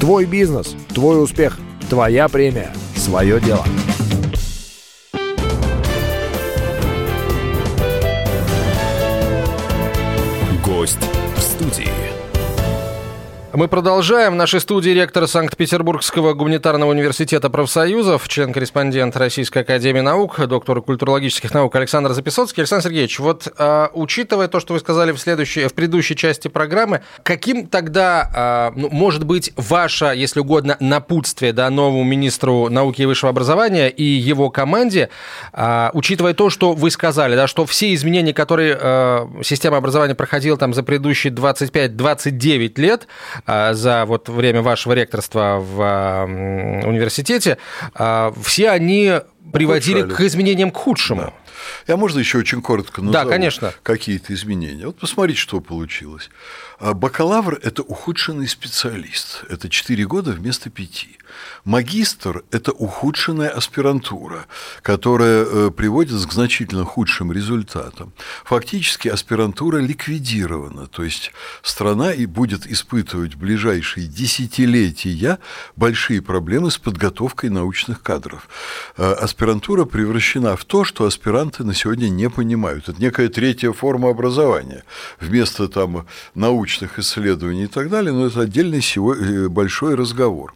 Твой 0.00 0.26
бизнес, 0.26 0.76
твой 0.94 1.20
успех, 1.20 1.58
твоя 1.90 2.28
премия, 2.28 2.72
свое 2.94 3.40
дело. 3.40 3.64
Гость 10.64 10.98
в 11.36 11.40
студии. 11.40 12.07
Мы 13.58 13.66
продолжаем. 13.66 14.34
В 14.34 14.36
нашей 14.36 14.60
студии 14.60 14.90
ректор 14.90 15.26
Санкт-Петербургского 15.26 16.32
гуманитарного 16.32 16.92
университета 16.92 17.50
профсоюзов, 17.50 18.28
член-корреспондент 18.28 19.16
Российской 19.16 19.64
академии 19.64 19.98
наук, 19.98 20.38
доктор 20.46 20.80
культурологических 20.80 21.52
наук 21.52 21.74
Александр 21.74 22.12
Записоцкий. 22.12 22.60
Александр 22.60 22.84
Сергеевич, 22.84 23.18
вот 23.18 23.52
э, 23.58 23.88
учитывая 23.94 24.46
то, 24.46 24.60
что 24.60 24.74
вы 24.74 24.78
сказали 24.78 25.10
в, 25.10 25.18
следующей, 25.18 25.66
в 25.66 25.74
предыдущей 25.74 26.14
части 26.14 26.46
программы, 26.46 27.02
каким 27.24 27.66
тогда 27.66 28.70
э, 28.76 28.78
ну, 28.78 28.90
может 28.90 29.24
быть 29.24 29.52
ваше, 29.56 30.12
если 30.14 30.38
угодно, 30.38 30.76
напутствие 30.78 31.52
да, 31.52 31.68
новому 31.68 32.04
министру 32.04 32.68
науки 32.68 33.02
и 33.02 33.06
высшего 33.06 33.30
образования 33.30 33.88
и 33.88 34.04
его 34.04 34.50
команде, 34.50 35.08
э, 35.52 35.90
учитывая 35.94 36.32
то, 36.32 36.48
что 36.48 36.74
вы 36.74 36.92
сказали, 36.92 37.34
да, 37.34 37.48
что 37.48 37.66
все 37.66 37.92
изменения, 37.92 38.32
которые 38.32 39.28
система 39.42 39.78
образования 39.78 40.14
проходила 40.14 40.56
там 40.56 40.72
за 40.74 40.84
предыдущие 40.84 41.32
25-29 41.32 42.78
лет, 42.78 43.08
а, 43.47 43.47
за 43.48 44.04
вот 44.04 44.28
время 44.28 44.62
вашего 44.62 44.92
ректорства 44.92 45.58
в 45.58 46.24
университете, 46.86 47.58
а, 47.94 48.32
все 48.42 48.70
они 48.70 49.20
приводили 49.52 50.02
Ухудшали. 50.02 50.16
к 50.16 50.20
изменениям 50.28 50.70
к 50.70 50.76
худшему. 50.76 51.20
Да. 51.22 51.32
Я 51.86 51.96
можно 51.96 52.18
еще 52.18 52.38
очень 52.38 52.62
коротко 52.62 53.02
назову 53.02 53.24
да, 53.24 53.30
конечно. 53.30 53.72
какие-то 53.82 54.32
изменения. 54.34 54.86
Вот 54.86 54.98
посмотрите, 54.98 55.40
что 55.40 55.60
получилось. 55.60 56.30
А 56.78 56.94
бакалавр– 56.94 57.58
это 57.62 57.82
ухудшенный 57.82 58.46
специалист. 58.46 59.44
Это 59.48 59.68
4 59.68 60.06
года 60.06 60.30
вместо 60.30 60.70
5. 60.70 61.08
Магистр– 61.64 62.44
это 62.52 62.70
ухудшенная 62.70 63.48
аспирантура, 63.48 64.46
которая 64.82 65.44
э, 65.44 65.70
приводит 65.70 66.24
к 66.24 66.32
значительно 66.32 66.84
худшим 66.84 67.32
результатам. 67.32 68.12
Фактически 68.44 69.08
аспирантура 69.08 69.78
ликвидирована, 69.78 70.86
то 70.86 71.02
есть 71.02 71.32
страна 71.62 72.12
и 72.12 72.26
будет 72.26 72.64
испытывать 72.66 73.34
в 73.34 73.38
ближайшие 73.38 74.06
десятилетия 74.06 75.38
большие 75.74 76.22
проблемы 76.22 76.70
с 76.70 76.78
подготовкой 76.78 77.50
научных 77.50 78.02
кадров. 78.02 78.48
Э, 78.96 79.12
аспирантура 79.14 79.84
превращена 79.84 80.56
в 80.56 80.64
то, 80.64 80.84
что 80.84 81.06
аспиранты 81.06 81.64
на 81.64 81.74
сегодня 81.74 82.08
не 82.08 82.30
понимают. 82.30 82.88
Это 82.88 83.00
некая 83.00 83.28
третья 83.28 83.72
форма 83.72 84.10
образования. 84.10 84.84
Вместо 85.20 85.68
там 85.68 86.06
научных 86.68 86.98
исследований 86.98 87.64
и 87.64 87.66
так 87.66 87.88
далее, 87.88 88.12
но 88.12 88.26
это 88.26 88.42
отдельный 88.42 88.80
э, 88.80 89.48
большой 89.48 89.94
разговор. 89.94 90.54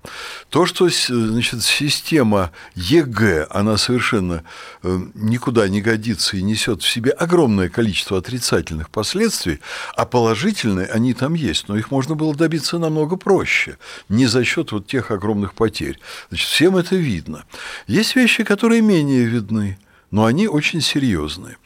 То, 0.50 0.66
что 0.66 0.88
значит, 0.90 1.62
система 1.62 2.50
ЕГЭ, 2.74 3.46
она 3.50 3.78
совершенно 3.78 4.44
э, 4.82 5.00
никуда 5.14 5.68
не 5.68 5.80
годится 5.80 6.36
и 6.36 6.42
несет 6.42 6.82
в 6.82 6.90
себе 6.90 7.12
огромное 7.12 7.70
количество 7.70 8.18
отрицательных 8.18 8.90
последствий, 8.90 9.60
а 9.96 10.04
положительные 10.04 10.86
они 10.86 11.14
там 11.14 11.32
есть, 11.32 11.68
но 11.68 11.78
их 11.78 11.90
можно 11.90 12.14
было 12.14 12.34
добиться 12.34 12.78
намного 12.78 13.16
проще, 13.16 13.78
не 14.10 14.26
за 14.26 14.44
счет 14.44 14.72
вот 14.72 14.86
тех 14.86 15.10
огромных 15.10 15.54
потерь. 15.54 15.98
Значит, 16.28 16.48
всем 16.48 16.76
это 16.76 16.94
видно. 16.94 17.44
Есть 17.86 18.16
вещи, 18.16 18.44
которые 18.44 18.82
менее 18.82 19.24
видны 19.24 19.78
но 20.12 20.26
они 20.26 20.46
очень 20.46 20.80
серьезные. 20.80 21.56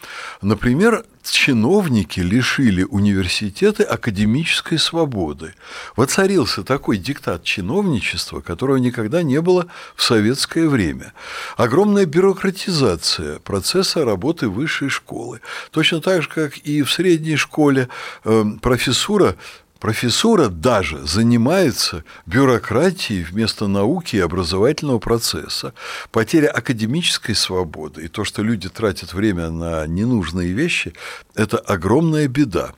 Например, 0.40 1.04
чиновники 1.22 2.20
лишили 2.20 2.84
университеты 2.84 3.82
академической 3.82 4.78
свободы. 4.78 5.54
Воцарился 5.96 6.62
такой 6.62 6.96
диктат 6.96 7.42
чиновничества, 7.42 8.40
которого 8.40 8.76
никогда 8.76 9.22
не 9.22 9.40
было 9.40 9.66
в 9.96 10.02
советское 10.02 10.68
время. 10.68 11.12
Огромная 11.56 12.06
бюрократизация 12.06 13.40
процесса 13.40 14.04
работы 14.04 14.48
высшей 14.48 14.88
школы. 14.88 15.40
Точно 15.72 16.00
так 16.00 16.22
же, 16.22 16.28
как 16.28 16.56
и 16.58 16.82
в 16.82 16.90
средней 16.90 17.36
школе 17.36 17.88
э, 18.24 18.44
профессура 18.62 19.36
Профессура 19.78 20.48
даже 20.48 21.06
занимается 21.06 22.02
бюрократией 22.24 23.22
вместо 23.22 23.66
науки 23.66 24.16
и 24.16 24.20
образовательного 24.20 24.98
процесса. 24.98 25.74
Потеря 26.10 26.48
академической 26.48 27.34
свободы 27.34 28.04
и 28.04 28.08
то, 28.08 28.24
что 28.24 28.42
люди 28.42 28.68
тратят 28.68 29.12
время 29.12 29.50
на 29.50 29.86
ненужные 29.86 30.52
вещи, 30.52 30.94
это 31.34 31.58
огромная 31.58 32.26
беда. 32.26 32.72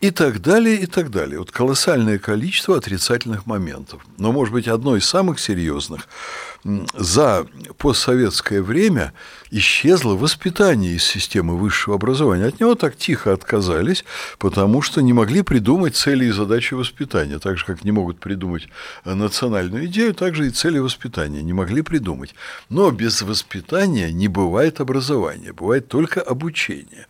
И 0.00 0.10
так 0.10 0.42
далее, 0.42 0.76
и 0.76 0.86
так 0.86 1.10
далее. 1.10 1.38
Вот 1.38 1.52
колоссальное 1.52 2.18
количество 2.18 2.76
отрицательных 2.76 3.46
моментов. 3.46 4.04
Но, 4.18 4.32
может 4.32 4.52
быть, 4.52 4.66
одно 4.66 4.96
из 4.96 5.06
самых 5.06 5.38
серьезных– 5.38 6.08
за 6.64 7.46
постсоветское 7.78 8.60
время 8.62 9.12
исчезло 9.50 10.14
воспитание 10.14 10.94
из 10.94 11.04
системы 11.04 11.56
высшего 11.56 11.96
образования. 11.96 12.46
От 12.46 12.60
него 12.60 12.74
так 12.74 12.96
тихо 12.96 13.32
отказались, 13.32 14.04
потому 14.38 14.82
что 14.82 15.00
не 15.00 15.12
могли 15.12 15.42
придумать 15.42 15.96
цели 15.96 16.26
и 16.26 16.30
задачи 16.30 16.74
воспитания. 16.74 17.38
Так 17.38 17.58
же, 17.58 17.64
как 17.64 17.84
не 17.84 17.92
могут 17.92 18.20
придумать 18.20 18.68
национальную 19.04 19.86
идею, 19.86 20.14
так 20.14 20.34
же 20.34 20.46
и 20.46 20.50
цели 20.50 20.78
воспитания 20.78 21.42
не 21.42 21.52
могли 21.52 21.82
придумать. 21.82 22.34
Но 22.68 22.90
без 22.90 23.22
воспитания 23.22 24.12
не 24.12 24.28
бывает 24.28 24.80
образования, 24.80 25.52
бывает 25.52 25.88
только 25.88 26.20
обучение. 26.20 27.06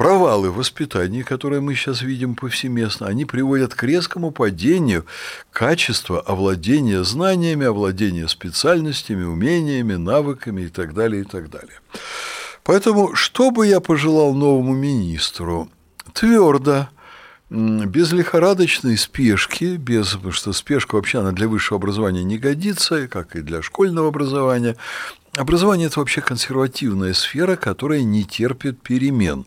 Провалы 0.00 0.50
в 0.50 0.54
воспитании, 0.54 1.20
которые 1.20 1.60
мы 1.60 1.74
сейчас 1.74 2.00
видим 2.00 2.34
повсеместно, 2.34 3.06
они 3.06 3.26
приводят 3.26 3.74
к 3.74 3.82
резкому 3.82 4.30
падению 4.30 5.04
качества 5.52 6.22
овладения 6.22 7.02
знаниями, 7.02 7.66
овладения 7.66 8.26
специальностями, 8.26 9.24
умениями, 9.24 9.96
навыками 9.96 10.62
и 10.62 10.68
так 10.68 10.94
далее, 10.94 11.20
и 11.20 11.24
так 11.26 11.50
далее. 11.50 11.80
Поэтому, 12.64 13.14
что 13.14 13.50
бы 13.50 13.66
я 13.66 13.80
пожелал 13.80 14.32
новому 14.32 14.72
министру? 14.72 15.68
Твердо, 16.14 16.88
без 17.50 18.10
лихорадочной 18.10 18.96
спешки, 18.96 19.76
без, 19.76 20.14
потому 20.14 20.32
что 20.32 20.54
спешка 20.54 20.94
вообще 20.94 21.18
она 21.18 21.32
для 21.32 21.46
высшего 21.46 21.76
образования 21.76 22.24
не 22.24 22.38
годится, 22.38 23.06
как 23.06 23.36
и 23.36 23.42
для 23.42 23.60
школьного 23.60 24.08
образования. 24.08 24.76
Образование– 25.36 25.86
это 25.88 26.00
вообще 26.00 26.22
консервативная 26.22 27.12
сфера, 27.12 27.56
которая 27.56 28.02
не 28.02 28.24
терпит 28.24 28.80
перемен 28.80 29.44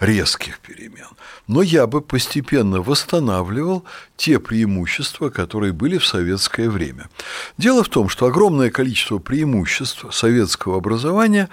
резких 0.00 0.60
перемен. 0.60 1.08
Но 1.46 1.62
я 1.62 1.86
бы 1.86 2.00
постепенно 2.00 2.80
восстанавливал 2.80 3.84
те 4.16 4.38
преимущества, 4.38 5.30
которые 5.30 5.72
были 5.72 5.98
в 5.98 6.06
советское 6.06 6.70
время. 6.70 7.08
Дело 7.58 7.82
в 7.84 7.88
том, 7.88 8.08
что 8.08 8.26
огромное 8.26 8.70
количество 8.70 9.18
преимуществ 9.18 10.06
советского 10.12 10.76
образования, 10.78 11.48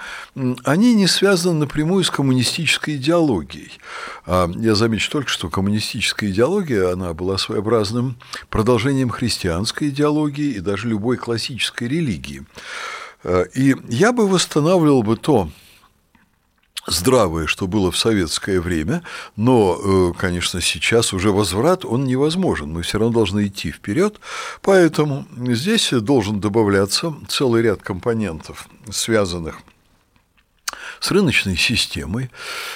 они 0.64 0.94
не 0.94 1.08
связаны 1.08 1.60
напрямую 1.60 2.04
с 2.04 2.12
коммунистической 2.12 2.96
идеологией. 2.96 3.72
А 4.26 4.50
я 4.56 4.76
замечу 4.76 5.12
только, 5.12 5.30
что 5.30 5.50
коммунистическая 5.50 6.30
идеология, 6.30 6.92
она 6.92 7.14
была 7.14 7.38
своеобразным 7.38 8.18
продолжением 8.50 9.10
христианской 9.10 9.90
идеологии 9.90 10.54
и 10.54 10.60
даже 10.60 10.88
любой 10.88 11.18
классической 11.18 11.88
религии. 11.88 12.44
А, 13.24 13.44
и 13.54 13.76
я 13.90 14.12
бы 14.12 14.28
восстанавливал 14.28 15.04
бы 15.04 15.18
то, 15.18 15.50
здравое, 16.92 17.48
что 17.48 17.68
было 17.68 17.92
в 17.92 17.98
советское 17.98 18.60
время, 18.60 19.04
но, 19.36 19.80
э, 19.84 20.14
конечно, 20.18 20.62
сейчас 20.62 21.14
уже 21.14 21.32
возврат, 21.32 21.86
он 21.86 22.06
невозможен. 22.06 22.72
Мы 22.72 22.82
все 22.82 23.00
равно 23.00 23.14
должны 23.14 23.48
идти 23.48 23.72
вперед, 23.72 24.20
поэтому 24.62 25.26
здесь 25.38 25.90
должен 25.92 26.40
добавляться 26.40 27.14
целый 27.28 27.62
ряд 27.62 27.82
компонентов, 27.82 28.68
связанных 28.90 29.60
с 31.02 31.10
рыночной 31.10 31.58
системой, 31.58 32.30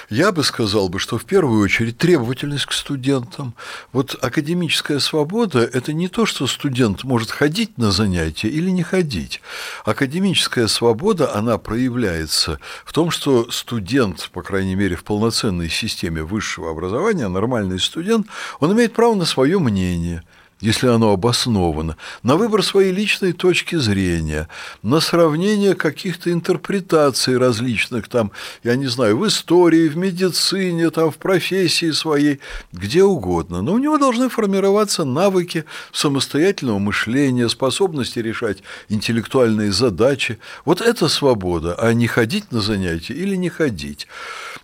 я 0.09 0.31
бы 0.31 0.43
сказал 0.43 0.89
бы, 0.89 0.99
что 0.99 1.19
в 1.19 1.25
первую 1.25 1.63
очередь 1.63 1.99
требовательность 1.99 2.65
к 2.65 2.73
студентам. 2.73 3.53
Вот 3.93 4.17
академическая 4.19 4.97
свобода– 4.97 5.59
это 5.73 5.93
не 5.93 6.07
то, 6.09 6.25
что 6.25 6.47
студент 6.47 7.03
может 7.03 7.29
ходить 7.29 7.77
на 7.77 7.91
занятия 7.91 8.49
или 8.49 8.71
не 8.71 8.81
ходить. 8.81 9.41
Академическая 9.85 10.65
свобода, 10.67 11.35
она 11.35 11.59
проявляется 11.59 12.59
в 12.83 12.93
том, 12.93 13.11
что 13.11 13.51
студент, 13.51 14.31
по 14.33 14.41
крайней 14.41 14.75
мере, 14.75 14.95
в 14.95 15.03
полноценной 15.03 15.69
системе 15.69 16.23
высшего 16.23 16.71
образования, 16.71 17.27
нормальный 17.27 17.79
студент, 17.79 18.25
он 18.59 18.73
имеет 18.73 18.93
право 18.93 19.13
на 19.13 19.25
свое 19.25 19.59
мнение– 19.59 20.23
если 20.65 20.87
оно 20.87 21.11
обосновано, 21.11 21.95
на 22.23 22.37
выбор 22.37 22.63
своей 22.63 22.91
личной 22.91 23.33
точки 23.33 23.75
зрения, 23.75 24.49
на 24.81 24.99
сравнение 24.99 25.75
каких-то 25.75 26.31
интерпретаций 26.31 27.37
различных, 27.37 28.07
там, 28.07 28.31
я 28.63 28.75
не 28.75 28.87
знаю, 28.87 29.19
в 29.19 29.27
истории, 29.27 29.87
в 29.87 29.95
медицине, 29.95 30.89
там, 30.89 31.11
в 31.11 31.17
профессии 31.17 31.91
своей, 31.91 32.39
где 32.71 33.03
угодно. 33.03 33.61
Но 33.61 33.73
у 33.73 33.77
него 33.77 33.99
должны 33.99 34.27
формироваться 34.27 35.05
навыки 35.05 35.65
самостоятельного 35.91 36.79
мышления, 36.79 37.47
способности 37.47 38.17
решать 38.17 38.63
интеллектуальные 38.89 39.71
задачи. 39.71 40.39
Вот 40.65 40.81
это 40.81 41.07
свобода, 41.09 41.75
а 41.75 41.93
не 41.93 42.07
ходить 42.07 42.51
на 42.51 42.61
занятия 42.61 43.13
или 43.13 43.35
не 43.35 43.49
ходить. 43.49 44.07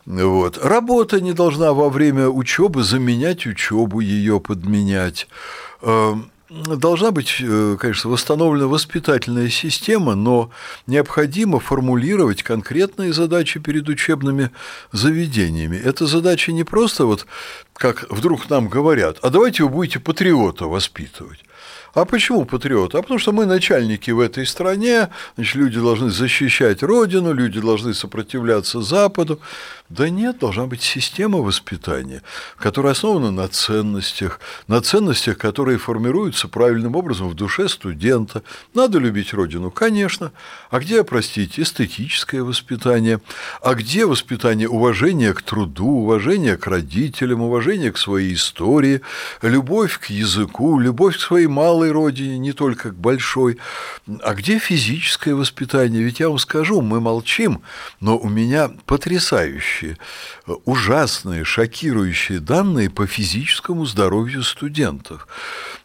Вот. 0.05 0.57
Работа 0.57 1.21
не 1.21 1.33
должна 1.33 1.73
во 1.73 1.89
время 1.89 2.27
учебы 2.27 2.83
заменять 2.83 3.45
учебу, 3.45 3.99
ее 3.99 4.39
подменять. 4.39 5.27
Эм, 5.81 6.31
должна 6.49 7.11
быть, 7.11 7.37
э, 7.39 7.77
конечно, 7.79 8.09
восстановлена 8.09 8.67
воспитательная 8.67 9.49
система, 9.49 10.15
но 10.15 10.49
необходимо 10.87 11.59
формулировать 11.59 12.43
конкретные 12.43 13.13
задачи 13.13 13.59
перед 13.59 13.87
учебными 13.87 14.49
заведениями. 14.91 15.77
Это 15.77 16.07
задача 16.07 16.51
не 16.51 16.63
просто 16.63 17.05
вот, 17.05 17.25
как 17.73 18.05
вдруг 18.09 18.49
нам 18.49 18.67
говорят, 18.67 19.17
а 19.21 19.29
давайте 19.29 19.63
вы 19.63 19.69
будете 19.69 19.99
патриота 19.99 20.65
воспитывать. 20.65 21.39
А 21.93 22.05
почему 22.05 22.45
патриот? 22.45 22.95
А 22.95 23.01
потому 23.01 23.19
что 23.19 23.33
мы 23.33 23.45
начальники 23.45 24.11
в 24.11 24.19
этой 24.19 24.45
стране, 24.45 25.09
значит, 25.35 25.55
люди 25.55 25.79
должны 25.79 26.09
защищать 26.09 26.83
Родину, 26.83 27.33
люди 27.33 27.59
должны 27.59 27.93
сопротивляться 27.93 28.81
Западу. 28.81 29.41
Да 29.91 30.09
нет, 30.09 30.39
должна 30.39 30.67
быть 30.67 30.81
система 30.81 31.39
воспитания, 31.39 32.21
которая 32.57 32.93
основана 32.93 33.29
на 33.29 33.49
ценностях, 33.49 34.39
на 34.69 34.79
ценностях, 34.79 35.37
которые 35.37 35.77
формируются 35.77 36.47
правильным 36.47 36.95
образом 36.95 37.27
в 37.27 37.33
душе 37.33 37.67
студента. 37.67 38.41
Надо 38.73 38.99
любить 38.99 39.33
Родину, 39.33 39.69
конечно. 39.69 40.31
А 40.69 40.79
где, 40.79 41.03
простите, 41.03 41.63
эстетическое 41.63 42.41
воспитание? 42.41 43.19
А 43.61 43.73
где 43.73 44.05
воспитание 44.05 44.69
уважения 44.69 45.33
к 45.33 45.41
труду, 45.41 46.03
уважения 46.03 46.55
к 46.55 46.67
родителям, 46.67 47.41
уважения 47.41 47.91
к 47.91 47.97
своей 47.97 48.35
истории, 48.35 49.01
любовь 49.41 49.99
к 49.99 50.05
языку, 50.05 50.79
любовь 50.79 51.17
к 51.17 51.19
своей 51.19 51.47
малой 51.47 51.91
родине, 51.91 52.37
не 52.37 52.53
только 52.53 52.91
к 52.91 52.95
большой? 52.95 53.57
А 54.21 54.35
где 54.35 54.57
физическое 54.57 55.35
воспитание? 55.35 56.01
Ведь 56.01 56.21
я 56.21 56.29
вам 56.29 56.39
скажу, 56.39 56.79
мы 56.79 57.01
молчим, 57.01 57.61
но 57.99 58.17
у 58.17 58.29
меня 58.29 58.71
потрясающее 58.85 59.80
потрясающие, 59.81 59.97
ужасные, 60.65 61.43
шокирующие 61.43 62.39
данные 62.39 62.89
по 62.89 63.07
физическому 63.07 63.85
здоровью 63.85 64.43
студентов. 64.43 65.27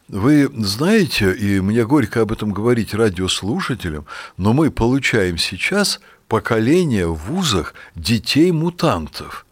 Вы 0.07 0.49
знаете, 0.57 1.33
и 1.33 1.59
мне 1.59 1.85
горько 1.85 2.21
об 2.21 2.31
этом 2.31 2.51
говорить 2.51 2.93
радиослушателям, 2.93 4.05
но 4.37 4.53
мы 4.53 4.71
получаем 4.71 5.37
сейчас 5.37 5.99
поколение 6.27 7.07
в 7.07 7.15
вузах 7.15 7.73
детей-мутантов. 7.95 9.45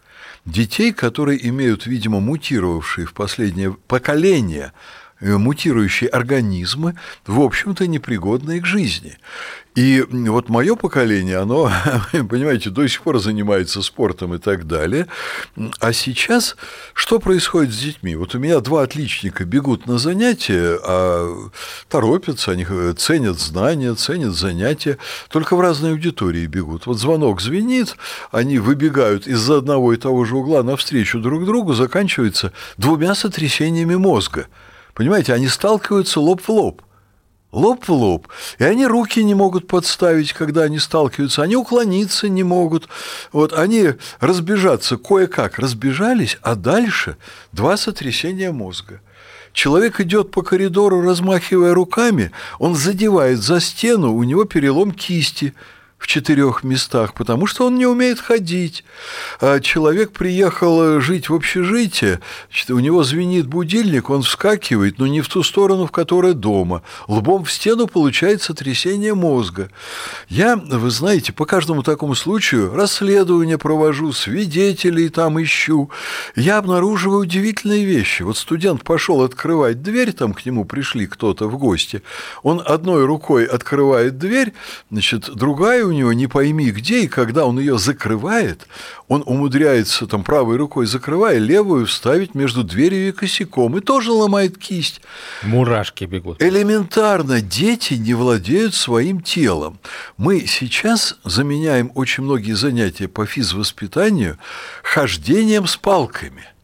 Детей, 0.45 0.93
которые 0.93 1.47
имеют, 1.49 1.88
видимо, 1.88 2.19
мутировавшие 2.19 3.08
в 3.08 3.13
последнее 3.13 3.73
поколение 3.88 4.71
Э, 4.71 4.73
мутирующие 5.21 6.10
организмы, 6.10 6.95
в 7.25 7.39
общем-то, 7.39 7.88
непригодные 7.88 8.62
к 8.62 8.65
жизни. 8.65 9.17
И 9.75 10.06
вот 10.10 10.47
мое 10.47 10.75
поколение, 10.75 11.38
оно, 11.38 11.69
понимаете, 12.12 12.69
до 12.69 12.88
сих 12.88 13.01
пор 13.01 13.19
занимается 13.19 13.82
спортом 13.82 14.34
и 14.34 14.38
так 14.38 14.67
далее. 14.67 15.08
А 15.82 15.91
сейчас 15.91 16.56
что 16.93 17.19
происходит 17.19 17.73
с 17.73 17.78
детьми? 17.78 18.15
Вот 18.15 18.36
у 18.36 18.39
меня 18.39 18.62
два 18.62 18.84
отличника 18.84 19.43
бегут 19.43 19.86
на 19.86 19.97
занятия, 19.97 20.80
а 20.82 21.49
торопятся, 21.89 22.51
они 22.51 22.65
ценят 22.95 23.38
знания, 23.39 23.93
ценят 23.95 24.34
занятия, 24.34 24.97
только 25.30 25.58
в 25.58 25.60
разной 25.60 25.91
аудитории 25.91 26.45
бегут. 26.45 26.86
Вот 26.86 26.97
звонок 26.97 27.41
звенит, 27.41 27.97
они 28.32 28.60
выбегают 28.60 29.28
из-за 29.28 29.58
одного 29.58 29.93
и 29.93 29.97
того 29.97 30.23
же 30.23 30.38
угла 30.38 30.63
навстречу 30.63 31.19
друг 31.19 31.43
другу, 31.43 31.73
заканчивается 31.73 32.54
двумя 32.78 33.13
сотрясениями 33.13 33.95
мозга– 33.95 34.47
Понимаете, 34.95 35.34
они 35.34 35.49
сталкиваются 35.49 36.21
лоб 36.21 36.41
в 36.41 36.49
лоб. 36.49 36.81
Лоб 37.51 37.88
в 37.88 37.91
лоб. 37.91 38.27
И 38.58 38.63
они 38.63 38.88
руки 38.88 39.23
не 39.23 39.36
могут 39.36 39.67
подставить, 39.67 40.34
когда 40.34 40.63
они 40.63 40.79
сталкиваются. 40.79 41.43
Они 41.43 41.55
уклониться 41.55 42.29
не 42.29 42.43
могут. 42.43 42.88
Вот 43.34 43.53
они 43.53 43.93
разбежаться 44.21 44.97
кое-как 44.97 45.60
разбежались, 45.60 46.38
а 46.41 46.55
дальше 46.55 47.17
два 47.51 47.75
сотрясения 47.75 48.51
мозга. 48.51 49.01
Человек 49.51 49.99
идет 49.99 50.31
по 50.31 50.41
коридору, 50.41 51.01
размахивая 51.01 51.73
руками, 51.73 52.31
он 52.60 52.75
задевает 52.75 53.39
за 53.39 53.62
стену, 53.62 54.13
у 54.13 54.23
него 54.23 54.45
перелом 54.45 54.91
кисти– 54.91 55.53
в 56.06 56.08
четырех 56.08 56.63
местах, 56.63 57.15
потому 57.15 57.48
что 57.48 57.65
он 57.65 57.80
не 57.80 57.88
умеет 57.88 58.20
ходить. 58.20 58.84
А 59.41 59.60
человек 59.60 60.12
приехал 60.12 61.02
жить 61.02 61.30
в 61.30 61.34
общежитие, 61.34 62.20
у 62.70 62.78
него 62.78 63.04
звенит 63.04 63.48
будильник, 63.48 64.12
он 64.12 64.22
вскакивает, 64.22 65.00
но 65.00 65.08
не 65.08 65.22
в 65.22 65.28
ту 65.28 65.41
сторону, 65.41 65.88
в 65.88 65.91
которой 65.91 66.36
дома. 66.36 66.84
Лбом 67.08 67.44
в 67.44 67.52
стену 67.52 67.88
получается 67.88 68.54
трясение 68.54 69.15
мозга. 69.15 69.72
Я, 70.30 70.58
вы 70.58 70.91
знаете, 70.91 71.34
по 71.34 71.46
каждому 71.46 71.82
такому 71.82 72.13
случаю 72.13 72.76
расследование 72.76 73.58
провожу, 73.58 74.13
свидетелей 74.13 75.10
там 75.10 75.41
ищу. 75.41 75.89
Я 76.36 76.60
обнаруживаю 76.60 77.22
удивительные 77.22 77.84
вещи. 77.84 78.22
Вот 78.22 78.38
студент 78.38 78.84
пошел 78.84 79.24
открывать 79.24 79.82
дверь, 79.82 80.13
там 80.13 80.36
к 80.36 80.46
нему 80.46 80.65
пришли 80.65 81.08
кто-то 81.08 81.48
в 81.48 81.58
гости. 81.58 82.04
Он 82.44 82.62
одной 82.63 83.06
рукой 83.06 83.46
открывает 83.46 84.20
дверь, 84.20 84.54
значит, 84.91 85.32
другая 85.34 85.84
у 85.84 85.94
него 85.95 86.13
не 86.13 86.27
пойми 86.27 86.71
где, 86.71 87.03
и 87.03 87.08
когда 87.08 87.45
он 87.45 87.60
ее 87.60 87.77
закрывает, 87.77 88.67
он 89.08 89.23
умудряется 89.25 90.08
там 90.08 90.23
правой 90.23 90.58
рукой 90.58 90.86
закрывая, 90.86 91.38
левую 91.38 91.86
вставить 91.86 92.36
между 92.36 92.63
дверью 92.63 93.10
и 93.10 93.12
косяком, 93.12 93.77
и 93.77 93.81
тоже 93.81 94.12
ломает 94.12 94.58
кисть. 94.58 95.01
Мурашки 95.43 96.05
бегут. 96.05 96.41
Элементарно, 96.41 97.41
дети 97.41 97.95
не 97.95 98.13
владеют 98.13 98.75
своим 98.75 99.21
телом. 99.21 99.79
Мы 100.17 100.45
сейчас 100.45 101.17
заменяем 101.23 101.91
очень 101.95 102.23
многие 102.23 102.53
занятия 102.53 103.08
по 103.08 103.25
физвоспитанию 103.25 104.38
хождением 104.84 105.67
с 105.67 105.77
палками– 105.77 106.45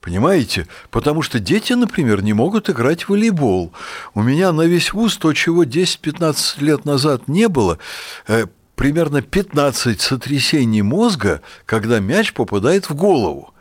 Понимаете? 0.00 0.66
Потому 0.90 1.22
что 1.22 1.40
дети, 1.40 1.72
например, 1.72 2.22
не 2.22 2.32
могут 2.32 2.70
играть 2.70 3.02
в 3.02 3.08
волейбол. 3.10 3.72
У 4.14 4.22
меня 4.22 4.52
на 4.52 4.62
весь 4.62 4.92
вуз 4.92 5.16
то, 5.16 5.32
чего 5.32 5.64
10-15 5.64 6.62
лет 6.62 6.84
назад 6.84 7.26
не 7.26 7.48
было, 7.48 7.78
э, 8.28 8.46
примерно 8.76 9.22
15 9.22 10.00
сотрясений 10.00 10.82
мозга, 10.82 11.42
когда 11.66 11.98
мяч 11.98 12.32
попадает 12.32 12.88
в 12.88 12.94
голову. 12.94 13.52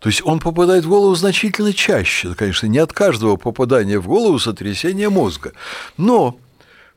То 0.00 0.08
есть 0.08 0.20
он 0.24 0.40
попадает 0.40 0.84
в 0.84 0.88
голову 0.88 1.14
значительно 1.14 1.72
чаще. 1.72 2.34
Конечно, 2.34 2.66
не 2.66 2.78
от 2.78 2.92
каждого 2.92 3.36
попадания 3.36 3.98
в 3.98 4.08
голову 4.08 4.38
сотрясение 4.38 5.08
мозга. 5.08 5.52
Но 5.96 6.38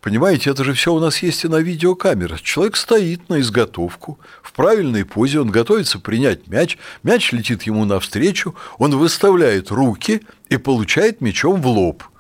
Понимаете, 0.08 0.52
это 0.52 0.64
же 0.64 0.72
все 0.72 0.94
у 0.94 1.02
нас 1.02 1.22
есть 1.22 1.44
и 1.44 1.50
на 1.50 1.58
видеокамерах. 1.58 2.42
Человек 2.42 2.78
стоит 2.78 3.28
на 3.28 3.42
изготовку, 3.42 4.18
в 4.42 4.54
правильной 4.54 5.04
позе, 5.04 5.42
он 5.42 5.52
готовится 5.52 6.00
принять 6.00 6.48
мяч, 6.48 6.78
мяч 7.04 7.34
летит 7.34 7.64
ему 7.64 7.84
навстречу, 7.84 8.56
он 8.78 8.96
выставляет 8.96 9.70
руки 9.70 10.22
и 10.48 10.56
получает 10.56 11.20
мячом 11.20 11.62
в 11.62 11.68
лоб– 11.68 12.04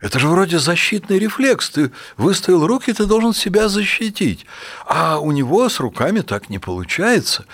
это 0.00 0.18
же 0.18 0.28
вроде 0.28 0.58
защитный 0.58 1.18
рефлекс. 1.18 1.70
Ты 1.70 1.90
выставил 2.16 2.66
руки, 2.66 2.92
ты 2.92 3.04
должен 3.04 3.34
себя 3.34 3.68
защитить. 3.68 4.46
А 4.86 5.18
у 5.18 5.30
него 5.30 5.68
с 5.68 5.78
руками 5.78 6.20
так 6.20 6.48
не 6.48 6.58
получается. 6.58 7.44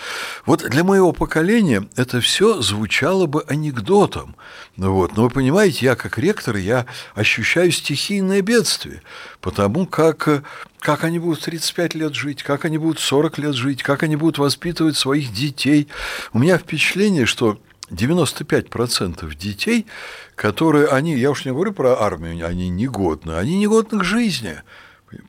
Вот 0.45 0.63
для 0.63 0.85
моего 0.85 1.13
поколения 1.13 1.89
это 1.97 2.21
все 2.21 2.63
звучало 2.63 3.27
бы 3.27 3.45
анекдотом. 3.49 4.37
Ну 4.77 4.93
вот. 4.93 5.17
Но 5.17 5.25
вы 5.25 5.31
понимаете, 5.31 5.87
я 5.87 5.97
как 5.97 6.19
ректор, 6.19 6.57
я 6.57 6.87
ощущаю 7.15 7.73
стихийное 7.73 8.43
бедствие. 8.43 9.03
Потому 9.41 9.87
как, 9.87 10.45
как 10.79 11.03
они 11.03 11.19
будут 11.19 11.41
35 11.41 11.95
лет 11.95 12.15
жить, 12.15 12.45
как 12.45 12.65
они 12.65 12.79
будут 12.79 13.01
40 13.01 13.39
лет 13.39 13.55
жить, 13.55 13.83
как 13.83 14.05
они 14.05 14.15
будут 14.15 14.39
воспитывать 14.39 14.97
своих 14.97 15.33
детей. 15.33 15.89
У 16.33 16.39
меня 16.39 16.59
впечатление, 16.59 17.27
что 17.27 17.59
95% 17.91 19.35
детей, 19.35 19.87
которые, 20.37 20.89
они, 20.89 21.17
я 21.17 21.31
уж 21.31 21.45
не 21.45 21.51
говорю 21.51 21.73
про 21.73 22.01
армию, 22.01 22.47
они 22.47 22.69
негодны, 22.69 23.33
они 23.33 23.59
негодны 23.59 23.99
к 23.99 24.05
жизни 24.05 24.59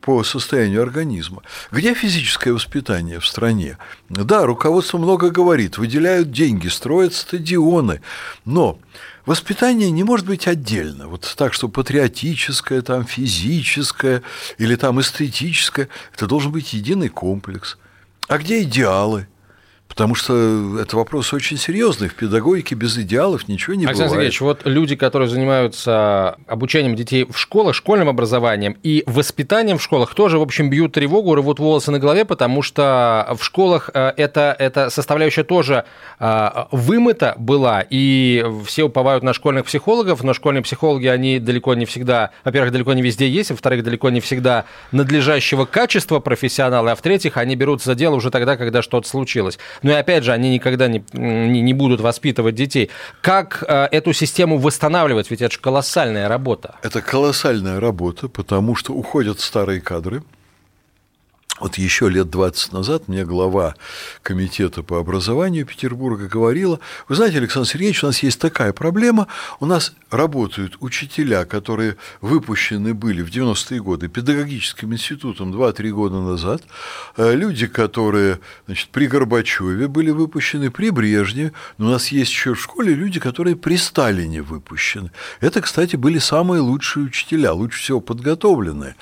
по 0.02 0.24
состоянию 0.24 0.82
организма. 0.82 1.44
Где 1.72 1.94
физическое 1.94 2.52
воспитание 2.52 3.20
в 3.20 3.26
стране? 3.26 3.78
Да, 4.10 4.46
руководство 4.46 4.98
много 4.98 5.30
говорит, 5.30 5.78
выделяют 5.78 6.32
деньги, 6.32 6.68
строят 6.68 7.14
стадионы, 7.14 8.02
но 8.44 8.80
воспитание 9.26 9.90
не 9.92 10.04
может 10.04 10.26
быть 10.26 10.48
отдельно, 10.48 11.08
вот 11.08 11.34
так, 11.38 11.54
что 11.54 11.70
патриотическое, 11.70 12.82
там, 12.82 13.06
физическое 13.06 14.24
или 14.58 14.76
там 14.76 15.00
эстетическое, 15.00 15.88
это 16.14 16.28
должен 16.28 16.52
быть 16.52 16.74
единый 16.74 17.10
комплекс. 17.10 17.78
А 18.28 18.40
где 18.40 18.64
идеалы? 18.64 19.28
Потому 19.88 20.16
что 20.16 20.80
это 20.80 20.96
вопрос 20.98 21.34
очень 21.34 21.58
серьезный. 21.58 22.10
В 22.10 22.16
педагогике 22.16 22.76
без 22.76 22.98
идеалов 22.98 23.48
ничего 23.48 23.76
не 23.76 23.86
Александр 23.86 24.16
бывает. 24.16 24.34
Сергеевич, 24.34 24.42
вот 24.42 24.62
люди, 24.66 24.96
которые 24.96 25.28
занимаются 25.30 26.38
обучением 26.46 26.96
детей 26.96 27.26
в 27.30 27.38
школах, 27.38 27.76
школьным 27.76 28.10
образованием 28.10 28.78
и 28.84 29.04
воспитанием 29.06 29.78
в 29.78 29.84
школах, 29.84 30.14
тоже, 30.14 30.38
в 30.38 30.42
общем, 30.42 30.70
бьют 30.70 30.94
тревогу, 30.94 31.36
рвут 31.36 31.60
волосы 31.60 31.92
на 31.92 32.00
голове, 32.00 32.26
потому 32.26 32.62
что 32.62 33.36
в 33.38 33.44
школах 33.44 33.90
э, 33.94 34.14
это, 34.18 34.56
эта 34.60 34.90
составляющая 34.90 35.44
тоже 35.44 35.86
э, 36.20 36.50
вымыта 36.72 37.36
была, 37.38 37.84
и 37.90 38.46
все 38.66 38.84
уповают 38.84 39.24
на 39.24 39.34
школьных 39.34 39.66
психологов, 39.66 40.24
но 40.24 40.34
школьные 40.34 40.62
психологи, 40.62 41.08
они 41.08 41.40
далеко 41.40 41.74
не 41.76 41.86
всегда, 41.86 42.32
во-первых, 42.44 42.72
далеко 42.72 42.94
не 42.94 43.02
везде 43.02 43.28
есть, 43.30 43.52
во-вторых, 43.52 43.84
далеко 43.84 44.10
не 44.10 44.20
всегда 44.20 44.66
надлежащего 44.92 45.66
качества 45.66 46.20
профессионалы, 46.20 46.92
а 46.92 46.96
в-третьих, 46.96 47.38
они 47.38 47.56
берутся 47.56 47.88
за 47.88 47.96
дело 47.96 48.16
уже 48.16 48.32
тогда, 48.32 48.58
когда 48.58 48.82
что-то 48.82 49.08
случилось. 49.08 49.58
Ну 49.84 49.92
и 49.92 49.94
опять 49.94 50.24
же, 50.24 50.32
они 50.32 50.50
никогда 50.50 50.88
не, 50.88 51.04
не, 51.14 51.62
не 51.62 51.74
будут 51.74 52.02
воспитывать 52.02 52.56
детей. 52.56 52.90
Как 53.22 53.64
э, 53.68 53.88
эту 53.92 54.14
систему 54.14 54.58
восстанавливать? 54.58 55.30
Ведь 55.32 55.42
это 55.42 55.54
же 55.54 55.60
колоссальная 55.60 56.28
работа. 56.28 56.76
Это 56.82 57.02
колоссальная 57.02 57.80
работа, 57.80 58.28
потому 58.28 58.76
что 58.76 58.94
уходят 58.94 59.40
старые 59.40 59.82
кадры– 59.82 60.24
вот 61.60 61.78
еще 61.78 62.10
лет 62.10 62.30
20 62.30 62.74
назад 62.74 63.08
мне 63.08 63.26
глава 63.26 63.76
комитета 64.22 64.84
по 64.84 65.00
образованию 65.00 65.66
Петербурга 65.66 66.28
говорила, 66.28 66.80
вы 67.08 67.16
знаете, 67.16 67.38
Александр 67.38 67.68
Сергеевич, 67.68 68.04
у 68.04 68.08
нас 68.08 68.22
есть 68.24 68.40
такая 68.40 68.74
проблема, 68.74 69.28
у 69.60 69.66
нас 69.66 69.94
работают 70.12 70.78
учителя, 70.80 71.46
которые 71.46 71.98
выпущены 72.22 72.94
были 72.94 73.22
в 73.22 73.30
90-е 73.30 73.82
годы 73.82 74.08
педагогическим 74.08 74.94
институтом 74.94 75.54
2-3 75.54 75.90
года 75.90 76.22
назад, 76.22 76.64
э, 77.18 77.36
люди, 77.36 77.68
которые 77.68 78.40
значит, 78.66 78.90
при 78.90 79.08
Горбачеве 79.08 79.88
были 79.88 80.12
выпущены, 80.12 80.72
при 80.72 80.92
Брежневе, 80.92 81.54
но 81.78 81.88
у 81.88 81.90
нас 81.90 82.10
есть 82.10 82.32
еще 82.32 82.54
в 82.54 82.62
школе 82.62 82.94
люди, 82.94 83.20
которые 83.20 83.56
при 83.56 83.78
Сталине 83.78 84.42
выпущены. 84.42 85.12
Это, 85.40 85.62
кстати, 85.62 85.96
были 85.96 86.20
самые 86.20 86.62
лучшие 86.62 87.06
учителя, 87.06 87.54
лучше 87.54 87.80
всего 87.80 88.00
подготовленные. 88.00 88.96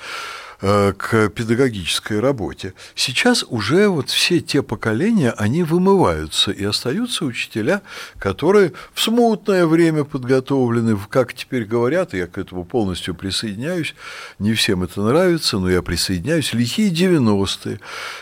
Э, 0.62 0.94
к 0.96 1.28
педагогической 1.28 2.18
работе. 2.18 2.72
Сейчас 2.94 3.44
уже 3.46 3.88
вот 3.88 4.08
все 4.08 4.40
те 4.40 4.62
поколения, 4.62 5.32
они 5.36 5.62
вымываются, 5.62 6.50
и 6.50 6.64
остаются 6.64 7.26
учителя, 7.26 7.82
которые 8.18 8.72
в 8.94 9.02
смутное 9.02 9.66
время 9.66 10.04
подготовлены, 10.04 10.98
как 11.10 11.34
теперь 11.34 11.66
говорят, 11.66 12.14
я 12.14 12.26
к 12.26 12.38
этому 12.38 12.64
полностью 12.64 13.14
присоединяюсь, 13.14 13.94
не 14.38 14.54
всем 14.54 14.82
это 14.82 15.02
нравится, 15.02 15.58
но 15.58 15.68
я 15.68 15.82
присоединяюсь, 15.82 16.54
лихие 16.54 16.90
90-е. 16.90 17.78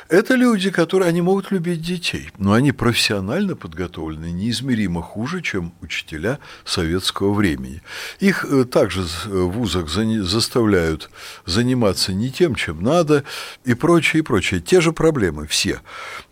Это 0.08 0.34
люди, 0.34 0.70
которые, 0.70 1.10
они 1.10 1.22
могут 1.22 1.52
любить 1.52 1.82
детей, 1.82 2.30
но 2.36 2.52
они 2.54 2.72
профессионально 2.72 3.54
подготовлены 3.54 4.32
неизмеримо 4.32 5.02
хуже, 5.02 5.40
чем 5.40 5.72
учителя 5.80 6.40
советского 6.64 7.32
времени. 7.32 7.80
Их 8.18 8.44
э, 8.44 8.64
также 8.64 9.02
в 9.02 9.52
вузах 9.52 9.88
заставляют 9.88 11.10
заниматься 11.46 12.12
не 12.12 12.23
не 12.24 12.30
тем, 12.30 12.54
чем 12.54 12.82
надо, 12.82 13.24
и 13.64 13.74
прочее, 13.74 14.20
и 14.20 14.22
прочее. 14.22 14.60
Те 14.60 14.80
же 14.80 14.92
проблемы 14.92 15.46
все. 15.46 15.80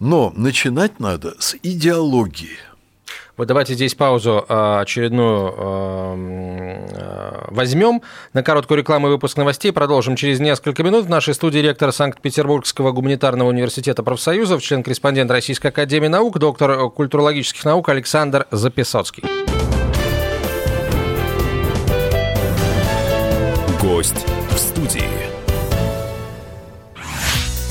Но 0.00 0.33
начинать 0.35 0.98
надо 1.00 1.35
с 1.38 1.55
идеологии. 1.62 2.59
Вот 3.37 3.48
давайте 3.48 3.74
здесь 3.74 3.94
паузу 3.94 4.44
а, 4.48 4.81
очередную 4.81 5.55
а, 5.57 7.46
возьмем 7.50 8.02
на 8.35 8.42
короткую 8.42 8.78
рекламу 8.78 9.09
и 9.09 9.11
выпуск 9.11 9.37
новостей. 9.37 9.72
Продолжим 9.72 10.16
через 10.16 10.38
несколько 10.38 10.83
минут. 10.83 11.07
В 11.07 11.11
нашей 11.11 11.35
студии 11.35 11.59
ректор 11.59 11.92
Санкт-Петербургского 11.92 12.92
гуманитарного 12.92 13.48
университета 13.48 14.02
профсоюзов, 14.02 14.62
член-корреспондент 14.62 15.31
Российской 15.31 15.68
академии 15.68 16.09
наук, 16.09 16.38
доктор 16.38 16.90
культурологических 16.90 17.64
наук 17.64 17.88
Александр 17.88 18.46
Записоцкий. 18.50 19.24
Гость 23.81 24.26
в 24.50 24.59
студии. 24.59 25.21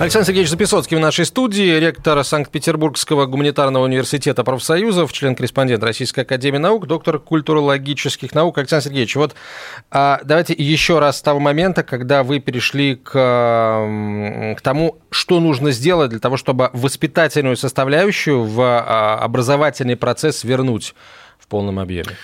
Александр 0.00 0.28
Сергеевич 0.28 0.48
Записоцкий 0.48 0.96
в 0.96 1.00
нашей 1.00 1.26
студии, 1.26 1.78
ректор 1.78 2.24
Санкт-Петербургского 2.24 3.26
гуманитарного 3.26 3.84
университета 3.84 4.44
профсоюзов, 4.44 5.12
член-корреспондент 5.12 5.84
Российской 5.84 6.20
академии 6.20 6.56
наук, 6.56 6.86
доктор 6.86 7.18
культурологических 7.18 8.34
наук. 8.34 8.56
Александр 8.56 8.84
Сергеевич, 8.84 9.16
вот 9.16 9.34
а, 9.90 10.18
давайте 10.24 10.54
еще 10.56 11.00
раз 11.00 11.18
с 11.18 11.22
того 11.22 11.38
момента, 11.38 11.82
когда 11.82 12.22
вы 12.22 12.40
перешли 12.40 12.96
к, 12.96 13.12
к 13.12 14.60
тому, 14.62 14.96
что 15.10 15.38
нужно 15.38 15.70
сделать 15.70 16.08
для 16.08 16.18
того, 16.18 16.38
чтобы 16.38 16.70
воспитательную 16.72 17.58
составляющую 17.58 18.42
в 18.42 18.58
а, 18.58 19.18
образовательный 19.18 19.96
процесс 19.96 20.44
вернуть 20.44 20.94
в 21.38 21.46
полном 21.46 21.78
объеме. 21.78 22.16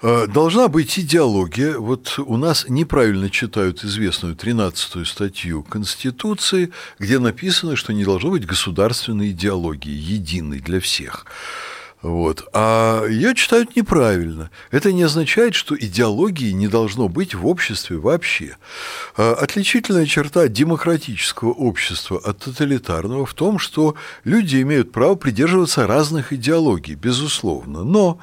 Э, 0.00 0.26
должна 0.28 0.68
быть 0.68 0.98
идеология. 0.98 1.76
Вот 1.76 2.18
у 2.18 2.36
нас 2.36 2.66
неправильно 2.68 3.30
читают 3.30 3.84
известную 3.84 4.36
13-ю 4.36 5.04
статью 5.04 5.64
Конституции, 5.64 6.72
где 6.98 7.18
написано, 7.18 7.74
что 7.74 7.92
не 7.92 8.04
должно 8.04 8.30
быть 8.30 8.46
государственной 8.46 9.30
идеологии, 9.30 9.90
единой 9.90 10.60
для 10.60 10.78
всех. 10.80 11.26
Вот. 12.00 12.48
А 12.52 13.04
ее 13.06 13.34
читают 13.34 13.74
неправильно. 13.74 14.50
Это 14.70 14.92
не 14.92 15.02
означает, 15.02 15.56
что 15.56 15.76
идеологии 15.76 16.52
не 16.52 16.68
должно 16.68 17.08
быть 17.08 17.34
в 17.34 17.44
обществе 17.44 17.96
вообще. 17.96 18.56
А 19.16 19.32
отличительная 19.32 20.06
черта 20.06 20.46
демократического 20.46 21.50
общества 21.50 22.20
от 22.24 22.38
тоталитарного 22.38 23.26
в 23.26 23.34
том, 23.34 23.58
что 23.58 23.96
люди 24.22 24.62
имеют 24.62 24.92
право 24.92 25.16
придерживаться 25.16 25.88
разных 25.88 26.32
идеологий, 26.32 26.94
безусловно. 26.94 27.82
Но 27.82 28.20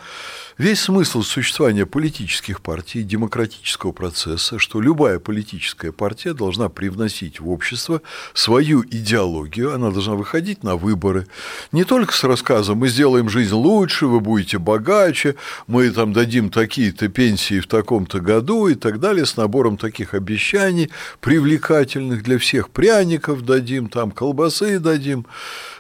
Весь 0.58 0.80
смысл 0.80 1.22
существования 1.22 1.86
политических 1.86 2.62
партий, 2.62 3.04
демократического 3.04 3.92
процесса, 3.92 4.58
что 4.58 4.80
любая 4.80 5.20
политическая 5.20 5.92
партия 5.92 6.34
должна 6.34 6.70
привносить 6.70 7.42
в 7.42 7.50
общество 7.50 8.02
свою 8.34 8.82
идеологию, 8.86 9.74
она 9.76 9.92
должна 9.92 10.16
выходить 10.16 10.64
на 10.64 10.78
выборы. 10.78 11.28
Не 11.74 11.84
только 11.84 12.14
с 12.14 12.24
рассказом 12.24 12.78
«мы 12.78 12.88
сделаем 12.88 13.28
жизнь 13.28 13.54
лучше, 13.54 14.06
вы 14.06 14.22
будете 14.22 14.58
богаче, 14.58 15.36
мы 15.68 15.90
там 15.90 16.14
дадим 16.14 16.50
такие-то 16.50 17.10
пенсии 17.10 17.60
в 17.60 17.68
таком-то 17.68 18.22
году» 18.22 18.70
и 18.70 18.76
так 18.76 19.02
далее, 19.02 19.26
с 19.26 19.36
набором 19.36 19.76
таких 19.76 20.14
обещаний, 20.14 20.90
привлекательных 21.20 22.24
для 22.24 22.40
всех 22.40 22.70
пряников 22.70 23.44
дадим, 23.44 23.90
там 23.90 24.10
колбасы 24.10 24.80
дадим. 24.80 25.26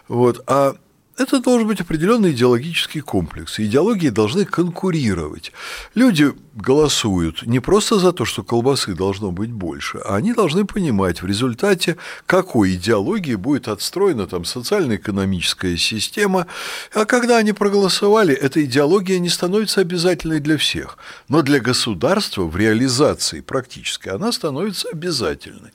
Вот. 0.09 0.43
А 0.47 0.75
это 1.17 1.39
должен 1.39 1.67
быть 1.67 1.80
определенный 1.80 2.32
идеологический 2.32 3.01
комплекс. 3.01 3.60
Идеологии 3.60 4.10
должны 4.10 4.45
конкурировать. 4.45 5.51
Люди 5.93 6.34
голосуют 6.56 7.43
не 7.45 7.60
просто 7.60 7.99
за 7.99 8.12
то, 8.12 8.25
что 8.25 8.43
колбасы 8.43 8.95
должно 8.95 9.32
быть 9.32 9.51
больше, 9.51 9.97
а 9.99 10.15
они 10.15 10.34
должны 10.34 10.65
понимать 10.65 11.21
в 11.21 11.25
результате, 11.25 11.97
какой 12.25 12.75
идеологии 12.75 13.36
будет 13.36 13.67
отстроена 13.67 14.28
там 14.28 14.45
социально-экономическая 14.45 15.78
система. 15.78 16.47
А 16.93 17.06
когда 17.06 17.38
они 17.38 17.54
проголосовали, 17.54 18.34
эта 18.34 18.63
идеология 18.63 19.19
не 19.19 19.30
становится 19.30 19.82
обязательной 19.82 20.39
для 20.39 20.58
всех. 20.58 20.97
Но 21.30 21.41
для 21.41 21.60
государства 21.60 22.43
в 22.43 22.58
реализации 22.58 23.41
практически 23.41 24.10
она 24.10 24.32
становится 24.32 24.89
обязательной. 24.89 25.71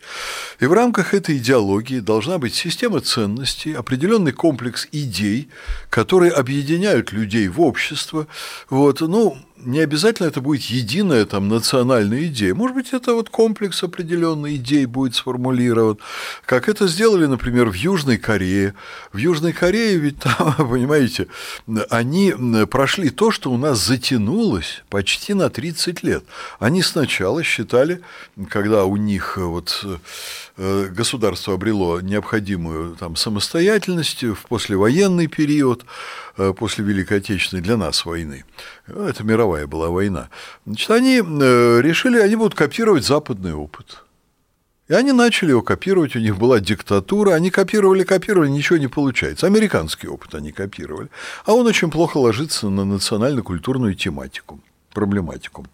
И 0.60 0.66
в 0.66 0.72
рамках 0.72 1.14
этой 1.14 1.38
идеологии 1.38 2.00
должна 2.00 2.38
быть 2.38 2.54
система 2.54 3.00
ценностей, 3.00 3.72
определенный 3.72 4.32
комплекс 4.32 4.88
идей, 4.92 5.29
идей, 5.30 5.48
которые 5.88 6.32
объединяют 6.32 7.12
людей 7.12 7.48
в 7.48 7.60
общество. 7.60 8.26
Вот, 8.68 9.00
ну, 9.00 9.38
не 9.64 9.80
обязательно 9.80 10.26
это 10.26 10.40
будет 10.40 10.62
единая 10.62 11.24
там 11.24 11.48
национальная 11.48 12.26
идея. 12.26 12.54
Может 12.54 12.76
быть, 12.76 12.92
это 12.92 13.14
вот 13.14 13.30
комплекс 13.30 13.82
определенных 13.82 14.52
идей 14.52 14.86
будет 14.86 15.14
сформулирован. 15.14 15.98
Как 16.44 16.68
это 16.68 16.86
сделали, 16.86 17.26
например, 17.26 17.70
в 17.70 17.74
Южной 17.74 18.18
Корее. 18.18 18.74
В 19.12 19.18
Южной 19.18 19.52
Корее 19.52 19.96
ведь 19.96 20.20
там, 20.20 20.54
понимаете, 20.56 21.28
они 21.88 22.34
прошли 22.70 23.10
то, 23.10 23.30
что 23.30 23.50
у 23.50 23.56
нас 23.56 23.84
затянулось 23.84 24.82
почти 24.88 25.34
на 25.34 25.50
30 25.50 26.02
лет. 26.02 26.24
Они 26.58 26.82
сначала 26.82 27.42
считали, 27.42 28.00
когда 28.48 28.84
у 28.84 28.96
них 28.96 29.36
вот 29.36 29.84
э, 30.56 30.88
государство 30.88 31.54
обрело 31.54 32.00
необходимую 32.00 32.96
там 32.96 33.16
самостоятельность 33.16 34.22
в 34.22 34.46
послевоенный 34.48 35.26
период, 35.26 35.84
Э, 36.40 36.54
после 36.56 36.84
Великой 36.84 37.18
Отечественной 37.18 37.62
для 37.62 37.76
нас 37.76 38.06
войны. 38.06 38.44
Это 38.94 39.24
мировая 39.24 39.66
была 39.66 39.88
война. 39.88 40.28
Значит, 40.66 40.90
они 40.90 41.18
э, 41.18 41.80
решили, 41.80 42.18
они 42.18 42.36
будут 42.36 42.54
копировать 42.54 43.04
западный 43.04 43.54
опыт. 43.54 44.04
И 44.88 44.92
они 44.92 45.12
начали 45.12 45.50
его 45.50 45.62
копировать, 45.62 46.16
у 46.16 46.18
них 46.18 46.36
была 46.36 46.58
диктатура, 46.58 47.34
они 47.34 47.50
копировали, 47.50 48.02
копировали, 48.02 48.48
ничего 48.50 48.76
не 48.76 48.88
получается. 48.88 49.46
Американский 49.46 50.08
опыт 50.08 50.34
они 50.34 50.50
копировали. 50.50 51.08
А 51.44 51.54
он 51.54 51.66
очень 51.66 51.92
плохо 51.92 52.18
ложится 52.18 52.68
на 52.68 52.84
национально-культурную 52.84 53.94
тематику, 53.94 54.60
проблематику. 54.92 55.64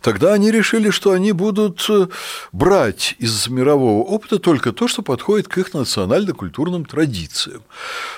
Тогда 0.00 0.34
они 0.34 0.50
решили, 0.50 0.90
что 0.90 1.12
они 1.12 1.32
будут 1.32 1.84
э, 1.88 2.08
брать 2.52 3.14
из 3.18 3.48
мирового 3.48 4.02
опыта 4.02 4.38
только 4.38 4.72
то, 4.72 4.88
что 4.88 5.02
подходит 5.02 5.48
к 5.48 5.58
их 5.58 5.74
национально-культурным 5.74 6.84
традициям. 6.84 7.62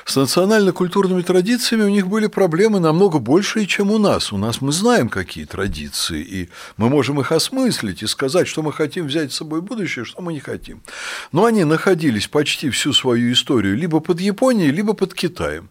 С 0.04 0.16
национально-культурными 0.16 1.22
традициями 1.22 1.82
у 1.82 1.88
них 1.88 2.08
были 2.08 2.26
проблемы 2.26 2.80
намного 2.80 3.18
большие, 3.18 3.66
чем 3.66 3.90
у 3.90 3.98
нас. 3.98 4.32
У 4.32 4.36
нас 4.36 4.60
мы 4.60 4.72
знаем, 4.72 5.08
какие 5.08 5.44
традиции, 5.44 6.22
и 6.22 6.48
мы 6.76 6.88
можем 6.88 7.20
их 7.20 7.32
осмыслить 7.32 8.02
и 8.02 8.06
сказать, 8.06 8.48
что 8.48 8.62
мы 8.62 8.72
хотим 8.72 9.06
взять 9.06 9.32
с 9.32 9.36
собой 9.36 9.60
будущее, 9.60 10.04
что 10.04 10.22
мы 10.22 10.32
не 10.32 10.40
хотим. 10.40 10.82
Но 11.32 11.44
они 11.44 11.64
находились 11.64 12.28
почти 12.28 12.70
всю 12.70 12.92
свою 12.92 13.32
историю 13.32 13.76
либо 13.76 14.00
под 14.00 14.20
Японией, 14.20 14.70
либо 14.70 14.94
под 14.94 15.14
Китаем. 15.14 15.70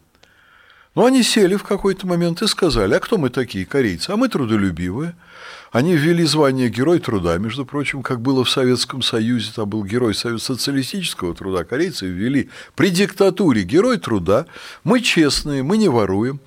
Но 0.97 1.05
они 1.05 1.21
сели 1.21 1.55
в 1.57 1.63
какой-то 1.63 2.07
момент 2.07 2.41
и 2.41 2.47
сказали, 2.47 2.95
а 2.95 2.99
кто 2.99 3.19
мы 3.19 3.29
такие, 3.29 3.67
корейцы? 3.67 4.09
А 4.09 4.17
мы 4.17 4.29
трудолюбивые, 4.29 5.13
они 5.71 5.95
ввели 5.95 6.23
звание 6.23 6.69
Герой 6.69 6.97
труда, 6.97 7.37
между 7.37 7.67
прочим, 7.67 8.01
как 8.01 8.19
было 8.19 8.43
в 8.43 8.49
Советском 8.49 9.03
Союзе, 9.03 9.51
там 9.55 9.69
был 9.69 9.83
Герой 9.83 10.15
социалистического 10.15 11.35
труда, 11.35 11.65
корейцы 11.65 12.07
ввели 12.07 12.49
при 12.75 12.89
диктатуре 12.89 13.61
Герой 13.61 13.99
труда, 13.99 14.47
мы 14.83 15.01
честные, 15.01 15.61
мы 15.61 15.77
не 15.77 15.87
воруем, 15.87 16.39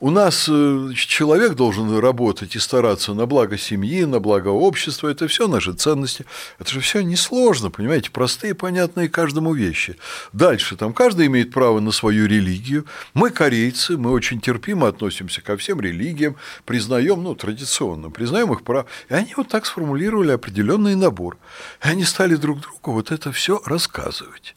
у 0.00 0.10
нас 0.10 0.48
э, 0.48 0.90
человек 0.94 1.54
должен 1.54 1.98
работать 1.98 2.54
и 2.54 2.58
стараться 2.58 3.14
на 3.14 3.26
благо 3.26 3.58
семьи, 3.58 4.04
на 4.04 4.20
благо 4.20 4.48
общества, 4.48 5.08
это 5.08 5.26
все 5.26 5.48
наши 5.48 5.72
ценности, 5.72 6.24
это 6.58 6.70
же 6.70 6.80
все 6.80 7.00
несложно, 7.00 7.70
понимаете, 7.70 8.10
простые, 8.10 8.54
понятные 8.54 9.08
каждому 9.08 9.54
вещи. 9.54 9.96
Дальше, 10.32 10.76
там 10.76 10.92
каждый 10.92 11.26
имеет 11.26 11.52
право 11.52 11.80
на 11.80 11.90
свою 11.90 12.26
религию, 12.26 12.86
мы 13.14 13.30
корейцы, 13.30 13.96
мы 13.96 14.10
очень 14.12 14.40
терпимо 14.40 14.88
относимся 14.88 15.40
ко 15.42 15.56
всем 15.56 15.80
религиям, 15.80 16.36
признаем, 16.64 17.22
ну, 17.22 17.34
традиционно, 17.34 18.10
признаем 18.10 18.52
их 18.52 18.62
прав. 18.62 18.86
И 19.08 19.14
они 19.14 19.34
вот 19.36 19.48
так 19.48 19.66
сформулировали 19.66 20.32
определенный 20.32 20.94
набор. 20.94 21.38
И 21.84 21.88
они 21.88 22.04
стали 22.04 22.36
друг 22.36 22.60
другу 22.60 22.92
вот 22.92 23.10
это 23.10 23.32
все 23.32 23.60
рассказывать. 23.64 24.54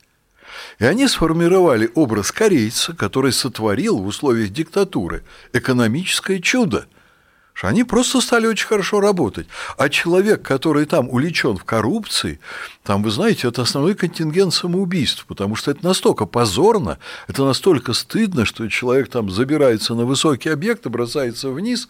И 0.81 0.83
они 0.83 1.07
сформировали 1.07 1.91
образ 1.93 2.31
корейца, 2.31 2.93
который 2.95 3.31
сотворил 3.31 3.99
в 3.99 4.07
условиях 4.07 4.49
диктатуры 4.49 5.23
экономическое 5.53 6.41
чудо– 6.41 6.87
что 7.61 7.67
они 7.67 7.83
просто 7.83 8.21
стали 8.21 8.47
очень 8.47 8.65
хорошо 8.65 9.01
работать. 9.01 9.45
А 9.77 9.87
человек, 9.87 10.41
который 10.41 10.87
там 10.87 11.07
уличен 11.07 11.57
в 11.57 11.63
коррупции, 11.63 12.39
там, 12.83 13.03
вы 13.03 13.11
знаете, 13.11 13.47
это 13.47 13.61
основной 13.61 13.93
контингент 13.93 14.51
самоубийств, 14.51 15.25
потому 15.27 15.55
что 15.55 15.69
это 15.69 15.85
настолько 15.85 16.25
позорно, 16.25 16.97
это 17.27 17.45
настолько 17.45 17.93
стыдно, 17.93 18.45
что 18.45 18.67
человек 18.67 19.09
там 19.09 19.29
забирается 19.29 19.93
на 19.93 20.05
высокий 20.05 20.49
объект 20.49 20.87
и 20.87 20.89
бросается 20.89 21.51
вниз, 21.51 21.87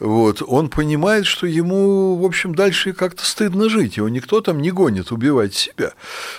вот, 0.00 0.42
он 0.44 0.68
понимает, 0.68 1.26
что 1.26 1.46
ему, 1.46 2.16
в 2.16 2.24
общем, 2.24 2.52
дальше 2.52 2.92
как-то 2.92 3.24
стыдно 3.24 3.68
жить, 3.68 3.98
его 3.98 4.08
никто 4.08 4.40
там 4.40 4.60
не 4.60 4.72
гонит 4.72 5.12
убивать 5.12 5.54
себя. 5.54 5.92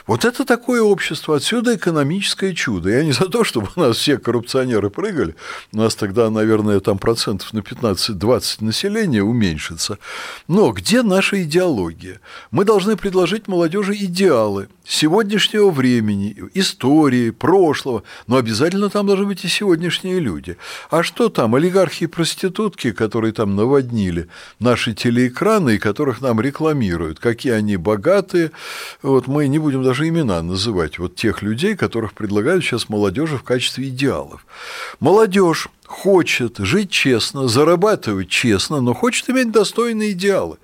Вот 0.05 0.25
это 0.25 0.43
такое 0.43 0.81
общество, 0.81 1.37
отсюда 1.37 1.77
экономическое 1.77 2.53
чудо. 2.53 2.89
Я 2.89 3.05
не 3.05 3.13
за 3.13 3.29
то, 3.29 3.45
чтобы 3.45 3.69
у 3.77 3.79
нас 3.79 3.95
все 3.95 4.17
коррупционеры 4.17 4.89
прыгали, 4.89 5.37
у 5.71 5.77
нас 5.77 5.95
тогда, 5.95 6.29
наверное, 6.29 6.81
там 6.81 6.97
процентов 6.97 7.53
на 7.53 7.59
15-20 7.59 8.64
населения 8.65 9.23
уменьшится. 9.23 9.99
Но 10.47 10.71
где 10.71 11.01
наша 11.01 11.43
идеология? 11.43 12.19
Мы 12.51 12.65
должны 12.65 12.97
предложить 12.97 13.47
молодежи 13.47 13.95
идеалы 13.95 14.67
сегодняшнего 14.87 15.69
времени, 15.69 16.35
истории, 16.53 17.31
прошлого, 17.31 18.03
но 18.27 18.37
обязательно 18.37 18.89
там 18.89 19.07
должны 19.07 19.25
быть 19.25 19.43
и 19.43 19.47
сегодняшние 19.47 20.19
люди. 20.19 20.57
А 20.89 21.03
что 21.03 21.29
там, 21.29 21.55
олигархи 21.55 22.03
и 22.03 22.07
проститутки, 22.07 22.91
которые 22.91 23.33
там 23.33 23.55
наводнили 23.55 24.27
наши 24.59 24.93
телеэкраны 24.93 25.75
и 25.75 25.79
которых 25.79 26.21
нам 26.21 26.39
рекламируют, 26.39 27.19
какие 27.19 27.53
они 27.53 27.77
богатые, 27.77 28.51
вот 29.01 29.27
мы 29.27 29.47
не 29.47 29.59
будем 29.59 29.83
даже 29.83 30.07
имена 30.07 30.41
называть, 30.41 30.99
вот 30.99 31.15
тех 31.15 31.41
людей, 31.41 31.75
которых 31.75 32.13
предлагают 32.13 32.63
сейчас 32.63 32.89
молодежи 32.89 33.37
в 33.37 33.43
качестве 33.43 33.89
идеалов. 33.89 34.45
Молодежь 34.99 35.69
хочет 35.85 36.57
жить 36.59 36.89
честно, 36.89 37.47
зарабатывать 37.47 38.29
честно, 38.29 38.81
но 38.81 38.93
хочет 38.93 39.29
иметь 39.29 39.51
достойные 39.51 40.11
идеалы. 40.11 40.57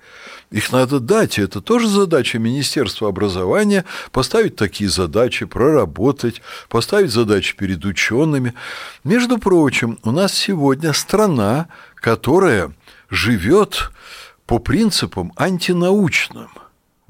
Их 0.50 0.70
надо 0.70 1.00
дать, 1.00 1.38
и 1.38 1.42
это 1.42 1.62
тоже 1.62 1.88
задача 1.88 2.38
Министерства 2.38 3.08
образования 3.08 3.86
поставить 4.10 4.54
такие 4.54 4.90
задачи, 4.90 5.46
проработать, 5.46 6.42
поставить 6.68 7.10
задачи 7.10 7.56
перед 7.56 7.84
учеными. 7.84 8.52
Между 9.02 9.38
прочим, 9.38 9.98
у 10.02 10.10
нас 10.10 10.34
сегодня 10.34 10.92
страна, 10.92 11.68
которая 11.94 12.72
живет 13.08 13.90
по 14.46 14.58
принципам 14.58 15.32
антинаучным. 15.36 16.50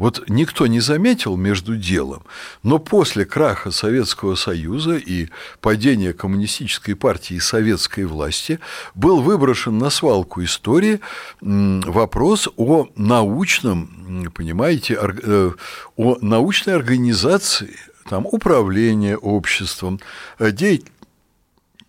Вот 0.03 0.25
никто 0.29 0.67
не 0.67 0.81
заметил 0.81 1.37
между 1.37 1.77
делом, 1.77 2.25
но 2.65 2.81
после 2.81 3.25
краха 3.25 3.71
Советского 3.71 4.35
Союза 4.35 4.97
и 4.97 5.29
падения 5.61 6.13
коммунистической 6.13 6.97
партии 6.97 7.37
и 7.37 7.39
советской 7.39 8.05
власти 8.07 8.59
был 8.97 9.23
выброшен 9.23 9.79
на 9.79 9.91
свалку 9.91 10.43
истории 10.43 10.99
вопрос 11.41 12.49
о 12.57 12.89
научном, 12.97 14.29
понимаете, 14.35 14.99
э, 15.01 15.53
о 15.97 16.19
научной 16.21 16.75
организации 16.75 17.77
там, 18.11 18.27
управления 18.27 19.17
обществом, 19.17 20.01
деятельности 20.41 20.91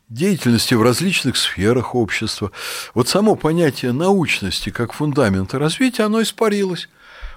деятельности 0.10 0.76
в 0.76 0.84
различных 0.84 1.38
сферах 1.38 1.96
общества. 1.96 2.52
Вот 2.94 3.10
само 3.10 3.36
понятие 3.36 3.94
научности 3.94 4.70
как 4.70 4.94
фундамента 4.94 5.58
развития, 5.58 6.04
оно 6.04 6.22
испарилось. 6.22 6.88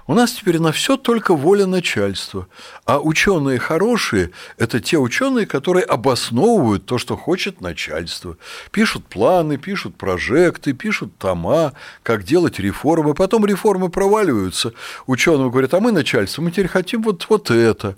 У 0.07 0.13
нас 0.13 0.31
теперь 0.31 0.59
на 0.59 0.71
все 0.71 0.95
только 0.95 1.35
воля 1.35 1.65
начальства. 1.65 2.47
А 2.85 2.99
ученые 2.99 3.59
хорошие– 3.59 4.31
это 4.57 4.79
те 4.79 4.97
ученые, 4.97 5.45
которые 5.45 5.83
обосновывают 5.83 6.85
то, 6.85 6.97
что 6.97 7.17
хочет 7.17 7.59
начальство. 7.59 8.37
Пишут 8.71 9.05
планы, 9.05 9.57
пишут 9.57 9.97
прожекты, 9.97 10.71
пишут 10.71 11.17
тома, 11.17 11.73
как 12.03 12.23
делать 12.23 12.57
реформы. 12.57 13.13
Потом 13.15 13.45
реформы 13.45 13.89
проваливаются. 13.89 14.71
Ученые 15.07 15.49
говорят, 15.49 15.73
а 15.73 15.81
мы 15.81 15.91
начальство, 15.91 16.41
мы 16.41 16.51
теперь 16.51 16.69
хотим 16.69 17.01
вот, 17.01 17.25
вот 17.27 17.51
это. 17.51 17.97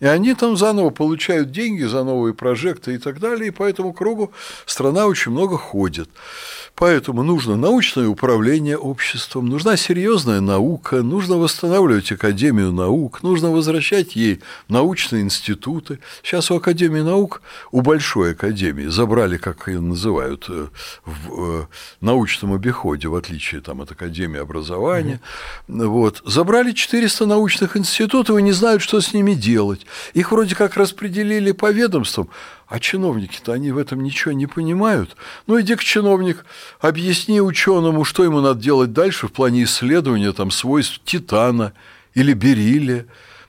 И 0.00 0.06
они 0.06 0.34
там 0.34 0.56
заново 0.56 0.90
получают 0.90 1.52
деньги 1.52 1.84
за 1.84 2.04
новые 2.04 2.34
прожекты 2.34 2.94
и 2.94 2.98
так 2.98 3.20
далее, 3.20 3.48
и 3.48 3.52
по 3.52 3.62
этому 3.62 3.92
кругу 3.92 4.32
страна 4.66 5.06
очень 5.06 5.32
много 5.32 5.56
ходит. 5.56 6.08
Поэтому 6.76 7.22
нужно 7.22 7.56
научное 7.56 8.08
управление 8.08 8.76
обществом, 8.76 9.46
нужна 9.46 9.76
серьезная 9.76 10.40
наука, 10.40 11.02
нужно 11.02 11.36
восстанавливать 11.36 12.10
Академию 12.10 12.72
наук, 12.72 13.22
нужно 13.22 13.52
возвращать 13.52 14.16
ей 14.16 14.40
научные 14.68 15.22
институты. 15.22 16.00
Сейчас 16.24 16.50
у 16.50 16.56
Академии 16.56 17.00
наук, 17.00 17.42
у 17.70 17.80
Большой 17.80 18.32
Академии, 18.32 18.86
забрали, 18.86 19.36
как 19.36 19.68
ее 19.68 19.78
называют, 19.78 20.46
э, 20.48 20.66
в 21.04 21.60
э, 21.60 21.66
научном 22.00 22.52
обиходе, 22.52 23.06
в 23.06 23.14
отличие 23.14 23.60
там, 23.60 23.80
от 23.80 23.92
Академии 23.92 24.40
образования, 24.40 25.20
mm-hmm. 25.68 25.86
вот, 25.86 26.22
забрали 26.26 26.72
400 26.72 27.26
научных 27.26 27.76
институтов 27.76 28.36
и 28.36 28.42
не 28.42 28.52
знают, 28.52 28.82
что 28.82 29.00
с 29.00 29.14
ними 29.14 29.34
делать. 29.34 29.83
Их 30.12 30.32
вроде 30.32 30.54
как 30.54 30.76
распределили 30.76 31.52
по 31.52 31.70
ведомствам, 31.70 32.28
а 32.66 32.80
чиновники-то 32.80 33.52
они 33.52 33.72
в 33.72 33.78
этом 33.78 34.02
ничего 34.02 34.32
не 34.32 34.46
понимают. 34.46 35.16
Ну 35.46 35.60
иди 35.60 35.74
к 35.76 35.82
чиновник, 35.82 36.44
объясни 36.80 37.40
ученому, 37.40 38.04
что 38.04 38.24
ему 38.24 38.40
надо 38.40 38.60
делать 38.60 38.92
дальше 38.92 39.28
в 39.28 39.32
плане 39.32 39.64
исследования 39.64 40.32
там, 40.32 40.50
свойств 40.50 41.00
титана 41.04 41.72
или 42.14 42.32
бериллия. 42.32 43.06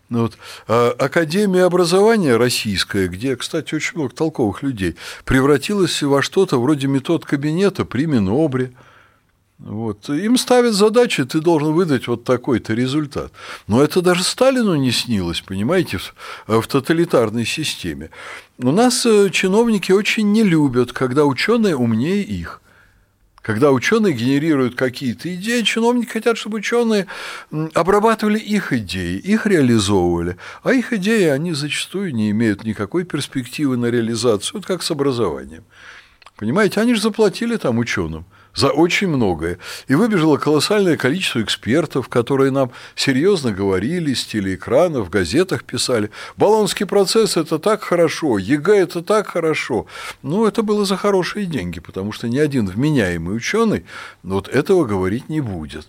Ну 0.10 0.22
вот. 0.24 0.38
А 0.68 0.96
Академия 1.00 1.64
образования 1.64 2.38
российская, 2.38 3.08
где, 3.08 3.36
кстати, 3.36 3.74
очень 3.74 3.98
много 3.98 4.14
толковых 4.14 4.62
людей, 4.62 4.96
превратилась 5.24 6.02
во 6.04 6.22
что-то 6.22 6.62
вроде 6.62 6.88
метод 6.88 7.26
кабинета 7.26 7.86
при 7.86 8.06
Минобре– 8.06 8.72
вот. 9.58 10.10
Им 10.10 10.38
ставят 10.38 10.74
задачи, 10.74 11.24
ты 11.24 11.40
должен 11.40 11.74
выдать 11.74 12.08
вот 12.08 12.26
такой-то 12.26 12.74
результат. 12.74 13.32
Но 13.68 13.82
это 13.82 14.02
даже 14.02 14.24
Сталину 14.24 14.76
не 14.76 14.92
снилось, 14.92 15.42
понимаете, 15.42 16.00
в, 16.46 16.68
тоталитарной 16.68 17.46
системе. 17.46 18.10
У 18.58 18.72
нас 18.72 19.06
э, 19.06 19.30
чиновники 19.32 19.94
очень 19.94 20.32
не 20.34 20.44
любят, 20.44 20.92
когда 20.92 21.26
ученые 21.26 21.78
умнее 21.78 22.22
их. 22.22 22.62
Когда 23.42 23.72
ученые 23.72 24.14
генерируют 24.14 24.76
какие-то 24.76 25.34
идеи, 25.36 25.62
чиновники 25.62 26.10
хотят, 26.10 26.36
чтобы 26.38 26.58
ученые 26.58 27.06
обрабатывали 27.76 28.40
их 28.40 28.74
идеи, 28.74 29.20
их 29.20 29.46
реализовывали. 29.46 30.36
А 30.64 30.74
их 30.74 30.92
идеи, 30.94 31.28
они 31.28 31.54
зачастую 31.54 32.14
не 32.14 32.32
имеют 32.32 32.64
никакой 32.64 33.06
перспективы 33.06 33.78
на 33.78 33.86
реализацию, 33.86 34.56
вот 34.56 34.66
как 34.66 34.84
с 34.84 34.92
образованием. 34.92 35.64
Понимаете, 36.36 36.82
они 36.82 36.96
же 36.96 37.02
заплатили 37.02 37.56
там 37.56 37.78
ученым 37.78 38.26
за 38.56 38.70
очень 38.70 39.08
многое. 39.08 39.60
И 39.88 39.96
выбежало 39.96 40.38
колоссальное 40.38 40.98
количество 40.98 41.42
экспертов, 41.42 42.08
которые 42.08 42.52
нам 42.52 42.72
серьезно 42.96 43.52
говорили 43.52 44.14
с 44.14 44.26
телеэкранов, 44.26 45.08
в 45.08 45.10
газетах 45.10 45.64
писали. 45.64 46.10
Болонский 46.38 46.86
процесс– 46.86 47.38
это 47.38 47.60
так 47.60 47.84
хорошо, 47.84 48.38
ЕГЭ– 48.38 48.76
это 48.78 49.02
так 49.02 49.28
хорошо. 49.28 49.86
Ну, 50.24 50.46
это 50.46 50.64
было 50.64 50.86
за 50.86 50.98
хорошие 50.98 51.46
деньги, 51.46 51.80
потому 51.80 52.12
что 52.12 52.28
ни 52.28 52.38
один 52.38 52.68
вменяемый 52.68 53.36
ученый 53.36 53.86
вот 54.24 54.48
этого 54.48 54.86
говорить 54.86 55.30
не 55.30 55.42
будет. 55.42 55.88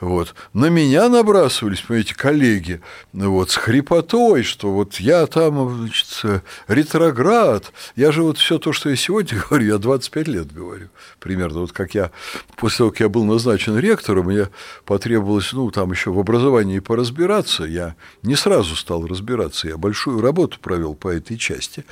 Вот. 0.00 0.34
На 0.52 0.66
меня 0.66 1.08
набрасывались, 1.08 1.80
понимаете, 1.80 2.14
коллеги 2.14 2.80
вот, 3.12 3.50
с 3.50 3.56
хрипотой, 3.56 4.42
что 4.42 4.72
вот 4.72 4.96
я 4.96 5.26
там 5.26 5.78
значит, 5.78 6.42
ретроград, 6.66 7.72
я 7.96 8.10
же 8.12 8.22
вот 8.22 8.38
все 8.38 8.58
то, 8.58 8.72
что 8.72 8.90
я 8.90 8.96
сегодня 8.96 9.40
говорю, 9.48 9.66
я 9.66 9.78
25 9.78 10.28
лет 10.28 10.52
говорю 10.52 10.88
примерно, 11.20 11.60
вот 11.60 11.72
как 11.72 11.94
я 11.94 12.07
после 12.56 12.78
того, 12.78 12.90
как 12.90 13.00
я 13.00 13.08
был 13.08 13.24
назначен 13.24 13.78
ректором, 13.78 14.26
мне 14.26 14.48
потребовалось, 14.84 15.52
ну, 15.52 15.70
там 15.70 15.92
еще 15.92 16.10
в 16.10 16.18
образовании 16.18 16.78
поразбираться. 16.78 17.64
Я 17.64 17.94
не 18.22 18.34
сразу 18.34 18.76
стал 18.76 19.06
разбираться, 19.06 19.68
я 19.68 19.76
большую 19.76 20.20
работу 20.20 20.58
провел 20.60 20.94
по 20.94 21.08
этой 21.08 21.36
части. 21.36 21.84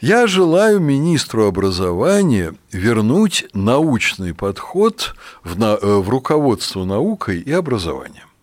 Я 0.00 0.26
желаю 0.26 0.80
министру 0.80 1.46
образования 1.46 2.54
вернуть 2.72 3.46
научный 3.52 4.34
подход 4.34 5.14
в, 5.42 5.58
на, 5.58 5.78
э, 5.80 5.96
в 5.98 6.08
руководство 6.08 6.84
наукой 6.84 7.40
и 7.40 7.52
образованием. 7.52 8.33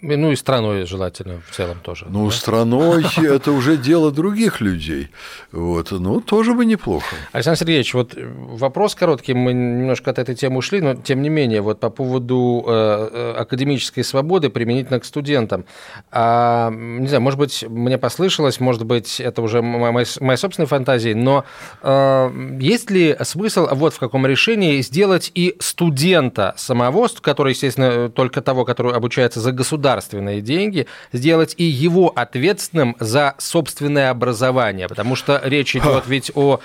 Ну 0.00 0.30
и 0.30 0.36
страной 0.36 0.86
желательно 0.86 1.40
в 1.50 1.54
целом 1.54 1.78
тоже. 1.82 2.06
Ну, 2.08 2.26
да? 2.26 2.30
страной 2.30 3.04
это 3.16 3.50
уже 3.50 3.76
дело 3.76 4.12
других 4.12 4.60
людей. 4.60 5.08
Вот. 5.50 5.90
Ну, 5.90 6.20
тоже 6.20 6.54
бы 6.54 6.64
неплохо. 6.64 7.16
Александр 7.32 7.58
Сергеевич, 7.58 7.94
вот 7.94 8.12
вопрос 8.16 8.94
короткий, 8.94 9.34
мы 9.34 9.52
немножко 9.52 10.12
от 10.12 10.20
этой 10.20 10.36
темы 10.36 10.58
ушли, 10.58 10.80
но 10.80 10.94
тем 10.94 11.20
не 11.20 11.28
менее, 11.28 11.62
вот 11.62 11.80
по 11.80 11.90
поводу 11.90 12.64
э, 12.66 13.08
э, 13.12 13.34
академической 13.38 14.02
свободы 14.02 14.50
применительно 14.50 15.00
к 15.00 15.04
студентам. 15.04 15.64
А, 16.12 16.70
не 16.70 17.08
знаю, 17.08 17.22
может 17.22 17.38
быть, 17.38 17.64
мне 17.68 17.98
послышалось, 17.98 18.60
может 18.60 18.84
быть, 18.84 19.20
это 19.20 19.42
уже 19.42 19.62
моя, 19.62 20.06
моя 20.20 20.36
собственная 20.36 20.68
фантазия, 20.68 21.16
но 21.16 21.44
э, 21.82 22.56
есть 22.60 22.90
ли 22.90 23.16
смысл 23.22 23.66
вот 23.72 23.94
в 23.94 23.98
каком 23.98 24.26
решении 24.26 24.80
сделать 24.80 25.32
и 25.34 25.56
студента 25.58 26.54
самого, 26.56 27.08
который, 27.20 27.52
естественно, 27.52 28.10
только 28.10 28.42
того, 28.42 28.64
который 28.64 28.92
обучается 28.92 29.40
за 29.40 29.52
государство, 29.52 29.87
государственные 29.88 30.40
деньги, 30.42 30.86
сделать 31.12 31.54
и 31.56 31.64
его 31.64 32.12
ответственным 32.14 32.96
за 33.00 33.34
собственное 33.38 34.10
образование, 34.10 34.86
потому 34.86 35.16
что 35.16 35.40
речь 35.42 35.74
идет 35.74 36.04
ведь 36.06 36.30
о 36.34 36.60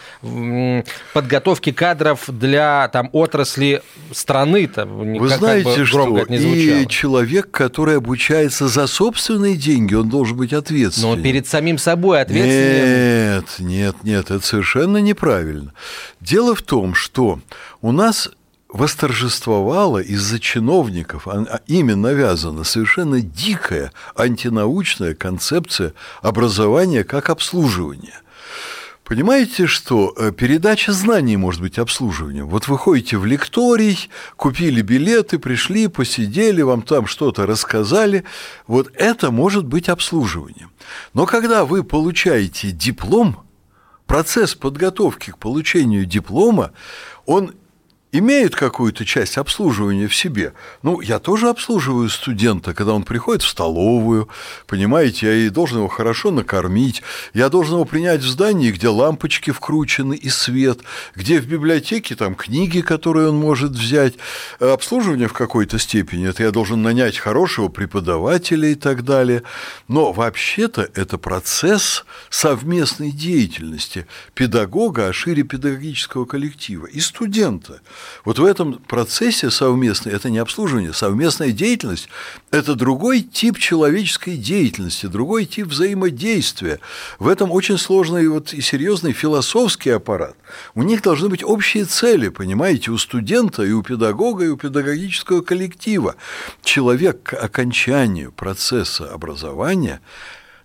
подготовке 1.14 1.72
кадров 1.74 2.26
для 2.28 2.90
там, 2.90 3.10
отрасли 3.14 3.82
страны. 4.12 4.68
Там, 4.68 5.18
Вы 5.18 5.30
как, 5.30 5.40
знаете, 5.40 5.70
как 5.70 5.78
бы 5.80 5.86
что 5.86 6.24
и 6.26 6.88
человек, 6.88 7.50
который 7.52 7.98
обучается 7.98 8.68
за 8.68 8.88
собственные 8.88 9.56
деньги, 9.56 9.96
он 9.96 10.10
должен 10.10 10.36
быть 10.38 10.54
ответственным. 10.54 11.18
Но 11.18 11.24
перед 11.24 11.48
самим 11.48 11.78
собой 11.78 12.22
ответственным. 12.22 13.36
Нет, 13.36 13.46
нет, 13.60 13.96
нет, 14.04 14.32
это 14.32 14.46
совершенно 14.46 14.98
неправильно. 14.98 15.74
Дело 16.20 16.56
в 16.56 16.62
том, 16.62 16.94
что 16.94 17.40
у 17.82 17.92
нас 17.92 18.30
восторжествовала 18.74 20.00
из-за 20.00 20.40
чиновников, 20.40 21.28
а, 21.28 21.62
ими 21.68 21.94
навязана 21.94 22.64
совершенно 22.64 23.22
дикая 23.22 23.92
антинаучная 24.16 25.14
концепция 25.14 25.94
образования 26.22 27.04
как 27.04 27.30
обслуживания. 27.30 28.20
Понимаете, 29.04 29.68
что 29.68 30.14
э, 30.18 30.32
передача 30.32 30.92
знаний 30.92 31.38
может 31.38 31.62
быть 31.62 31.78
обслуживанием. 31.78 32.48
Вот 32.48 32.68
вы 32.68 32.78
ходите 32.78 33.18
в 33.18 33.26
лекторий, 33.26 34.10
купили 34.38 34.82
билеты, 34.82 35.40
пришли, 35.40 35.88
посидели, 35.88 36.62
вам 36.62 36.82
там 36.82 37.06
что-то 37.06 37.46
рассказали. 37.46 38.24
Вот 38.66 38.90
это 38.96 39.30
может 39.30 39.66
быть 39.66 39.90
обслуживанием. 39.90 40.72
Но 41.14 41.26
когда 41.26 41.66
вы 41.66 41.84
получаете 41.84 42.72
диплом, 42.72 43.42
процесс 44.08 44.56
подготовки 44.56 45.32
к 45.32 45.38
получению 45.38 46.06
диплома, 46.06 46.72
он 47.26 47.54
имеют 48.14 48.56
какую-то 48.56 49.06
часть 49.06 49.40
обслуживания 49.40 50.08
в 50.08 50.16
себе. 50.16 50.54
Ну, 50.84 51.02
я 51.02 51.18
тоже 51.18 51.50
обслуживаю 51.50 52.10
студента, 52.10 52.76
когда 52.76 52.94
он 52.94 53.04
приходит 53.04 53.42
в 53.42 53.48
столовую, 53.48 54.30
понимаете, 54.68 55.26
я 55.26 55.34
и 55.34 55.50
должен 55.50 55.80
его 55.80 55.88
хорошо 55.88 56.30
накормить, 56.30 57.02
я 57.34 57.50
должен 57.50 57.74
его 57.74 57.86
принять 57.86 58.22
в 58.22 58.28
здании, 58.28 58.72
где 58.72 58.88
лампочки 58.88 59.50
вкручены 59.50 60.14
и 60.14 60.30
свет, 60.30 60.82
где 61.16 61.42
в 61.42 61.48
библиотеке 61.48 62.16
там 62.16 62.36
книги, 62.36 62.82
которые 62.82 63.30
он 63.30 63.38
может 63.38 63.72
взять. 63.72 64.14
Обслуживание 64.60 65.28
в 65.28 65.34
какой-то 65.34 65.80
степени, 65.80 66.30
это 66.30 66.44
я 66.44 66.52
должен 66.52 66.84
нанять 66.84 67.18
хорошего 67.18 67.68
преподавателя 67.68 68.70
и 68.70 68.76
так 68.76 69.04
далее. 69.04 69.42
Но 69.88 70.12
вообще-то 70.12 70.88
это 70.94 71.18
процесс 71.18 72.06
совместной 72.30 73.12
деятельности 73.12 74.06
педагога, 74.36 75.08
а 75.08 75.14
шире 75.14 75.42
педагогического 75.42 76.26
коллектива 76.26 76.86
и 76.86 77.00
студента. 77.00 77.82
Вот 78.26 78.40
в 78.40 78.46
этом 78.46 78.76
процессе 78.76 79.50
совместной, 79.50 80.14
это 80.14 80.30
не 80.30 80.38
обслуживание, 80.38 80.94
совместная 80.94 81.52
деятельность– 81.52 82.10
это 82.52 82.76
другой 82.76 83.22
тип 83.22 83.58
человеческой 83.58 84.38
деятельности, 84.38 85.08
другой 85.08 85.46
тип 85.46 85.68
взаимодействия. 85.68 86.80
В 87.20 87.28
этом 87.28 87.52
очень 87.52 87.78
сложный 87.78 88.28
вот 88.28 88.54
и 88.54 88.62
серьезный 88.62 89.14
философский 89.14 89.92
аппарат. 89.92 90.36
У 90.76 90.84
них 90.84 91.02
должны 91.02 91.30
быть 91.30 91.44
общие 91.44 91.86
цели, 91.86 92.30
понимаете, 92.30 92.92
у 92.92 92.98
студента 92.98 93.64
и 93.64 93.72
у 93.72 93.84
педагога, 93.84 94.46
и 94.46 94.50
у 94.50 94.58
педагогического 94.58 95.42
коллектива. 95.42 96.16
Человек 96.64 97.24
к 97.24 97.34
окончанию 97.34 98.32
процесса 98.32 99.12
образования 99.12 100.02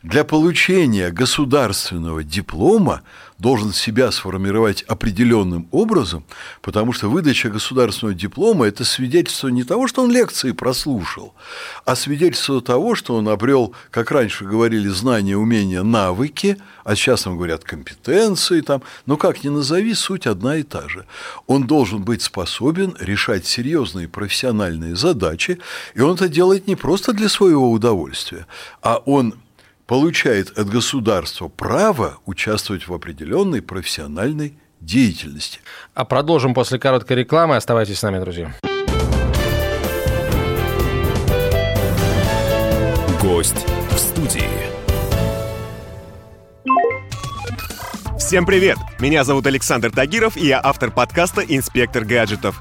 для 0.03 0.25
получения 0.25 1.11
государственного 1.11 2.23
диплома 2.23 3.03
должен 3.39 3.73
себя 3.73 4.11
сформировать 4.11 4.83
определенным 4.83 5.69
образом, 5.71 6.25
потому 6.61 6.93
что 6.93 7.09
выдача 7.09 7.51
государственного 7.51 8.15
диплома– 8.15 8.67
это 8.69 8.85
свидетельство 8.85 9.49
не 9.49 9.65
того, 9.65 9.87
что 9.87 10.03
он 10.03 10.11
лекции 10.11 10.53
прослушал, 10.53 11.35
а 11.85 11.95
свидетельство 11.95 12.61
того, 12.61 12.95
что 12.95 13.15
он 13.15 13.29
обрел, 13.29 13.75
как 13.91 14.11
раньше 14.11 14.45
говорили, 14.45 14.89
знания, 14.89 15.37
умения, 15.37 15.83
навыки, 15.83 16.59
а 16.85 16.97
сейчас 16.97 17.27
нам 17.27 17.37
говорят 17.37 17.65
компетенции, 17.65 18.61
там, 18.61 18.83
но 19.07 19.17
как 19.17 19.45
ни 19.45 19.49
назови, 19.49 19.95
суть 19.95 20.27
одна 20.27 20.57
и 20.57 20.63
та 20.63 20.89
же. 20.89 21.07
Он 21.47 21.67
должен 21.67 22.03
быть 22.03 22.23
способен 22.23 22.97
решать 22.99 23.47
серьезные 23.47 24.09
профессиональные 24.09 24.97
задачи, 24.97 25.59
и 25.95 26.01
он 26.01 26.15
это 26.15 26.29
делает 26.29 26.67
не 26.67 26.75
просто 26.75 27.13
для 27.13 27.29
своего 27.29 27.71
удовольствия, 27.71 28.47
а 28.83 28.97
он 28.97 29.35
получает 29.89 30.57
от 30.57 30.69
государства 30.69 31.49
право 31.49 32.19
участвовать 32.27 32.87
в 32.87 32.93
определенной 32.93 33.63
профессиональной 33.63 34.59
деятельности. 34.81 35.61
А 35.95 36.05
продолжим 36.05 36.55
после 36.55 36.79
короткой 36.79 37.17
рекламы. 37.17 37.57
Оставайтесь 37.57 37.99
с 37.99 38.03
нами, 38.03 38.21
друзья. 38.21 38.55
Гость 43.21 43.67
в 43.91 43.99
студии. 43.99 44.69
Всем 48.19 48.45
привет! 48.45 48.77
Меня 48.99 49.25
зовут 49.25 49.47
Александр 49.47 49.91
Тагиров, 49.91 50.37
и 50.37 50.49
я 50.49 50.61
автор 50.63 50.91
подкаста 50.91 51.41
«Инспектор 51.41 52.05
гаджетов». 52.05 52.61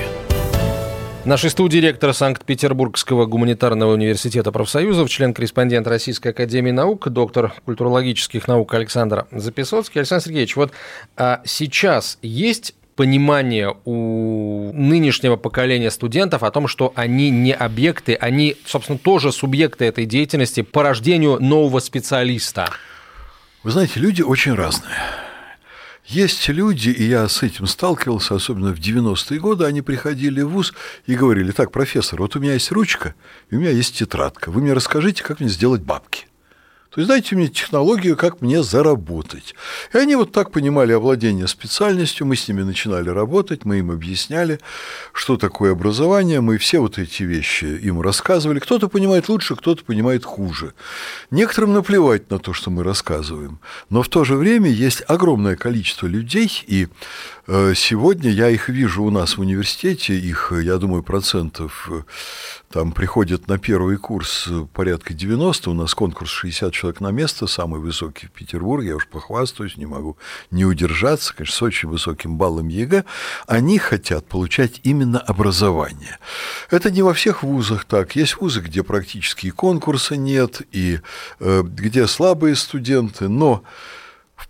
В 1.21 1.27
нашей 1.27 1.51
студии 1.51 1.77
ректор 1.77 2.15
Санкт-Петербургского 2.15 3.27
гуманитарного 3.27 3.93
университета 3.93 4.51
профсоюзов, 4.51 5.07
член-корреспондент 5.07 5.85
Российской 5.85 6.29
академии 6.29 6.71
наук, 6.71 7.09
доктор 7.09 7.53
культурологических 7.63 8.47
наук 8.47 8.73
Александр 8.73 9.27
Записоцкий. 9.31 9.99
Александр 9.99 10.25
Сергеевич, 10.25 10.55
вот 10.55 10.71
а 11.15 11.41
сейчас 11.45 12.17
есть 12.23 12.73
понимание 12.95 13.75
у 13.85 14.71
нынешнего 14.73 15.35
поколения 15.35 15.91
студентов 15.91 16.41
о 16.41 16.49
том, 16.49 16.67
что 16.67 16.91
они 16.95 17.29
не 17.29 17.53
объекты, 17.53 18.15
они, 18.15 18.57
собственно, 18.65 18.97
тоже 18.97 19.31
субъекты 19.31 19.85
этой 19.85 20.05
деятельности 20.05 20.63
по 20.63 20.81
рождению 20.81 21.39
нового 21.39 21.81
специалиста? 21.81 22.67
Вы 23.61 23.69
знаете, 23.69 23.99
люди 23.99 24.23
очень 24.23 24.55
разные. 24.55 24.97
Есть 26.11 26.49
люди, 26.49 26.89
и 26.89 27.05
я 27.05 27.29
с 27.29 27.41
этим 27.41 27.67
сталкивался, 27.67 28.35
особенно 28.35 28.73
в 28.75 28.79
90-е 28.79 29.39
годы, 29.39 29.63
они 29.63 29.81
приходили 29.81 30.41
в 30.41 30.49
ВУЗ 30.49 30.73
и 31.05 31.15
говорили, 31.15 31.51
так, 31.51 31.71
профессор, 31.71 32.19
вот 32.19 32.35
у 32.35 32.39
меня 32.41 32.51
есть 32.51 32.69
ручка, 32.69 33.15
и 33.49 33.55
у 33.55 33.59
меня 33.59 33.69
есть 33.69 33.97
тетрадка, 33.97 34.51
вы 34.51 34.59
мне 34.61 34.73
расскажите, 34.73 35.23
как 35.23 35.39
мне 35.39 35.47
сделать 35.47 35.83
бабки. 35.83 36.25
То 36.91 36.99
есть 36.99 37.07
дайте 37.07 37.37
мне 37.37 37.47
технологию, 37.47 38.17
как 38.17 38.41
мне 38.41 38.61
заработать. 38.61 39.55
И 39.93 39.97
они 39.97 40.17
вот 40.17 40.33
так 40.33 40.51
понимали 40.51 40.91
овладение 40.91 41.47
специальностью, 41.47 42.27
мы 42.27 42.35
с 42.35 42.49
ними 42.49 42.63
начинали 42.63 43.07
работать, 43.07 43.63
мы 43.63 43.79
им 43.79 43.91
объясняли, 43.91 44.59
что 45.13 45.37
такое 45.37 45.71
образование, 45.71 46.41
мы 46.41 46.57
все 46.57 46.79
вот 46.79 46.97
эти 46.97 47.23
вещи 47.23 47.63
им 47.63 48.01
рассказывали. 48.01 48.59
Кто-то 48.59 48.89
понимает 48.89 49.29
лучше, 49.29 49.55
кто-то 49.55 49.85
понимает 49.85 50.25
хуже. 50.25 50.73
Некоторым 51.29 51.71
наплевать 51.71 52.29
на 52.29 52.39
то, 52.39 52.51
что 52.51 52.69
мы 52.69 52.83
рассказываем. 52.83 53.59
Но 53.89 54.03
в 54.03 54.09
то 54.09 54.25
же 54.25 54.35
время 54.35 54.69
есть 54.69 55.01
огромное 55.07 55.55
количество 55.55 56.07
людей, 56.07 56.51
и 56.67 56.89
сегодня 57.75 58.29
я 58.29 58.49
их 58.49 58.69
вижу 58.69 59.03
у 59.03 59.09
нас 59.09 59.37
в 59.37 59.41
университете, 59.41 60.17
их, 60.17 60.53
я 60.55 60.77
думаю, 60.77 61.03
процентов 61.03 61.89
там 62.71 62.93
приходят 62.93 63.47
на 63.47 63.57
первый 63.57 63.97
курс 63.97 64.47
порядка 64.73 65.13
90, 65.13 65.71
у 65.71 65.73
нас 65.73 65.93
конкурс 65.93 66.31
60 66.31 66.71
человек 66.71 67.01
на 67.01 67.11
место, 67.11 67.47
самый 67.47 67.81
высокий 67.81 68.27
в 68.27 68.31
Петербурге, 68.31 68.89
я 68.89 68.95
уж 68.95 69.07
похвастаюсь, 69.07 69.75
не 69.75 69.85
могу 69.85 70.17
не 70.51 70.63
удержаться, 70.63 71.35
конечно, 71.35 71.55
с 71.55 71.61
очень 71.61 71.89
высоким 71.89 72.37
баллом 72.37 72.69
ЕГЭ, 72.69 73.03
они 73.47 73.77
хотят 73.79 74.25
получать 74.27 74.79
именно 74.83 75.19
образование. 75.19 76.19
Это 76.69 76.89
не 76.89 77.01
во 77.01 77.13
всех 77.13 77.43
вузах 77.43 77.83
так. 77.83 78.15
Есть 78.15 78.39
вузы, 78.39 78.61
где 78.61 78.83
практически 78.83 79.47
и 79.47 79.51
конкурса 79.51 80.15
нет, 80.15 80.61
и 80.71 81.01
э, 81.39 81.63
где 81.63 82.07
слабые 82.07 82.55
студенты, 82.55 83.27
но 83.27 83.63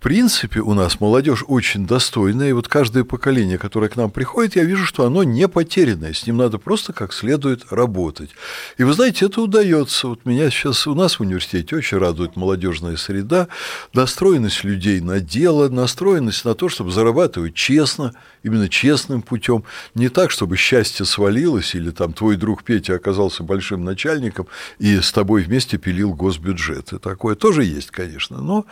принципе, 0.02 0.60
у 0.60 0.74
нас 0.74 1.00
молодежь 1.00 1.44
очень 1.46 1.86
достойная, 1.86 2.50
и 2.50 2.52
вот 2.52 2.66
каждое 2.66 3.04
поколение, 3.04 3.56
которое 3.56 3.88
к 3.88 3.96
нам 3.96 4.10
приходит, 4.10 4.56
я 4.56 4.64
вижу, 4.64 4.84
что 4.84 5.06
оно 5.06 5.22
не 5.22 5.46
потерянное, 5.46 6.12
с 6.12 6.26
ним 6.26 6.38
надо 6.38 6.58
просто 6.58 6.92
как 6.92 7.12
следует 7.12 7.70
работать. 7.70 8.30
И 8.78 8.82
вы 8.82 8.92
знаете, 8.92 9.26
это 9.26 9.40
удается. 9.40 10.08
Вот 10.08 10.26
меня 10.26 10.50
сейчас 10.50 10.86
у 10.88 10.94
нас 10.94 11.14
в 11.14 11.20
университете 11.20 11.76
очень 11.76 11.98
радует 11.98 12.34
молодежная 12.34 12.96
среда, 12.96 13.46
настроенность 13.94 14.64
людей 14.64 15.00
на 15.00 15.20
дело, 15.20 15.68
настроенность 15.68 16.44
на 16.44 16.54
то, 16.54 16.68
чтобы 16.68 16.90
зарабатывать 16.90 17.54
честно, 17.54 18.12
именно 18.42 18.68
честным 18.68 19.22
путем, 19.22 19.64
не 19.94 20.08
так, 20.08 20.30
чтобы 20.30 20.56
счастье 20.56 21.06
свалилось, 21.06 21.74
или 21.74 21.90
там 21.90 22.12
твой 22.12 22.36
друг 22.36 22.64
Петя 22.64 22.94
оказался 22.94 23.42
большим 23.42 23.84
начальником 23.84 24.46
и 24.78 25.00
с 25.00 25.12
тобой 25.12 25.42
вместе 25.42 25.78
пилил 25.78 26.14
госбюджет. 26.14 26.92
И 26.92 26.98
такое 26.98 27.34
тоже 27.34 27.64
есть, 27.64 27.90
конечно, 27.90 28.40
но 28.40 28.66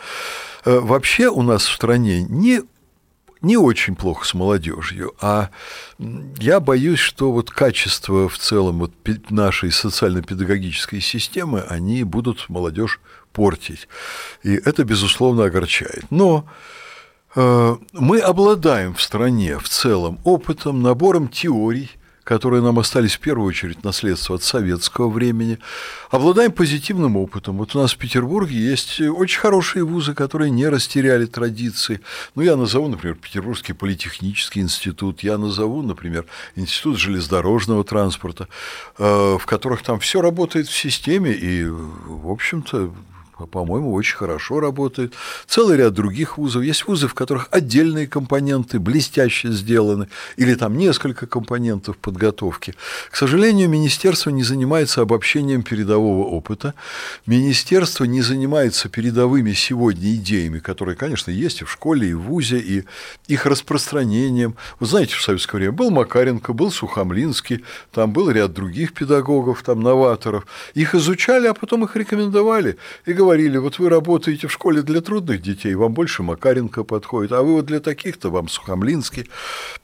э, 0.65 0.79
вообще 0.79 1.29
у 1.29 1.41
нас 1.41 1.65
в 1.65 1.73
стране 1.73 2.23
не 2.23 2.61
не 3.41 3.57
очень 3.57 3.95
плохо 3.95 4.25
с 4.25 4.35
молодежью, 4.35 5.15
а 5.19 5.49
я 5.97 6.59
боюсь, 6.59 6.99
что 6.99 7.31
вот 7.31 7.49
качество 7.49 8.29
в 8.29 8.37
целом 8.37 8.79
вот 8.79 8.91
нашей 9.29 9.71
социально-педагогической 9.71 11.01
системы, 11.01 11.61
они 11.61 12.03
будут 12.03 12.49
молодежь 12.49 12.99
портить. 13.33 13.87
И 14.43 14.53
это, 14.53 14.83
безусловно, 14.83 15.45
огорчает. 15.45 16.05
Но 16.11 16.45
мы 17.35 18.19
обладаем 18.19 18.93
в 18.93 19.01
стране 19.01 19.57
в 19.57 19.69
целом 19.69 20.19
опытом, 20.23 20.81
набором 20.81 21.27
теорий, 21.27 21.89
которые 22.23 22.61
нам 22.61 22.77
остались 22.79 23.15
в 23.15 23.19
первую 23.19 23.47
очередь 23.47 23.83
наследство 23.83 24.35
от 24.35 24.43
советского 24.43 25.09
времени, 25.09 25.59
обладаем 26.11 26.51
позитивным 26.51 27.17
опытом. 27.17 27.57
Вот 27.57 27.75
у 27.75 27.79
нас 27.79 27.93
в 27.93 27.97
Петербурге 27.97 28.57
есть 28.57 29.01
очень 29.01 29.39
хорошие 29.39 29.83
вузы, 29.83 30.13
которые 30.13 30.51
не 30.51 30.67
растеряли 30.67 31.25
традиции. 31.25 31.99
Ну, 32.35 32.43
я 32.43 32.55
назову, 32.55 32.87
например, 32.87 33.17
Петербургский 33.17 33.73
политехнический 33.73 34.61
институт, 34.61 35.23
я 35.23 35.37
назову, 35.37 35.81
например, 35.81 36.25
Институт 36.55 36.97
железнодорожного 36.97 37.83
транспорта, 37.83 38.47
э, 38.97 39.37
в 39.39 39.45
которых 39.45 39.81
там 39.81 39.99
все 39.99 40.21
работает 40.21 40.67
в 40.67 40.77
системе, 40.77 41.31
и, 41.31 41.65
в 41.65 42.29
общем-то, 42.29 42.93
по-моему, 43.47 43.93
очень 43.93 44.17
хорошо 44.17 44.59
работает. 44.59 45.13
Целый 45.47 45.77
ряд 45.77 45.93
других 45.93 46.37
вузов. 46.37 46.63
Есть 46.63 46.87
вузы, 46.87 47.07
в 47.07 47.13
которых 47.13 47.47
отдельные 47.51 48.07
компоненты 48.07 48.79
блестяще 48.79 49.51
сделаны, 49.51 50.07
или 50.37 50.55
там 50.55 50.77
несколько 50.77 51.27
компонентов 51.27 51.97
подготовки. 51.97 52.75
К 53.09 53.15
сожалению, 53.15 53.69
министерство 53.69 54.29
не 54.29 54.43
занимается 54.43 55.01
обобщением 55.01 55.63
передового 55.63 56.27
опыта. 56.27 56.73
Министерство 57.25 58.05
не 58.05 58.21
занимается 58.21 58.89
передовыми 58.89 59.53
сегодня 59.53 60.15
идеями, 60.15 60.59
которые, 60.59 60.95
конечно, 60.95 61.31
есть 61.31 61.61
и 61.61 61.65
в 61.65 61.71
школе, 61.71 62.09
и 62.09 62.13
в 62.13 62.21
вузе, 62.21 62.59
и 62.59 62.83
их 63.27 63.45
распространением. 63.45 64.55
Вы 64.79 64.87
знаете, 64.87 65.15
в 65.15 65.21
советское 65.21 65.57
время 65.57 65.73
был 65.73 65.91
Макаренко, 65.91 66.53
был 66.53 66.71
Сухомлинский, 66.71 67.63
там 67.91 68.11
был 68.13 68.29
ряд 68.29 68.53
других 68.53 68.93
педагогов, 68.93 69.63
там 69.63 69.81
новаторов. 69.81 70.45
Их 70.73 70.95
изучали, 70.95 71.47
а 71.47 71.53
потом 71.53 71.83
их 71.83 71.95
рекомендовали 71.95 72.77
и 73.05 73.13
говорили, 73.13 73.30
говорили, 73.31 73.57
вот 73.57 73.79
вы 73.79 73.87
работаете 73.87 74.47
в 74.47 74.51
школе 74.51 74.81
для 74.81 74.99
трудных 74.99 75.41
детей, 75.41 75.73
вам 75.73 75.93
больше 75.93 76.21
Макаренко 76.21 76.83
подходит, 76.83 77.31
а 77.31 77.41
вы 77.41 77.53
вот 77.53 77.65
для 77.65 77.79
таких-то 77.79 78.29
вам 78.29 78.49
Сухомлинский. 78.49 79.29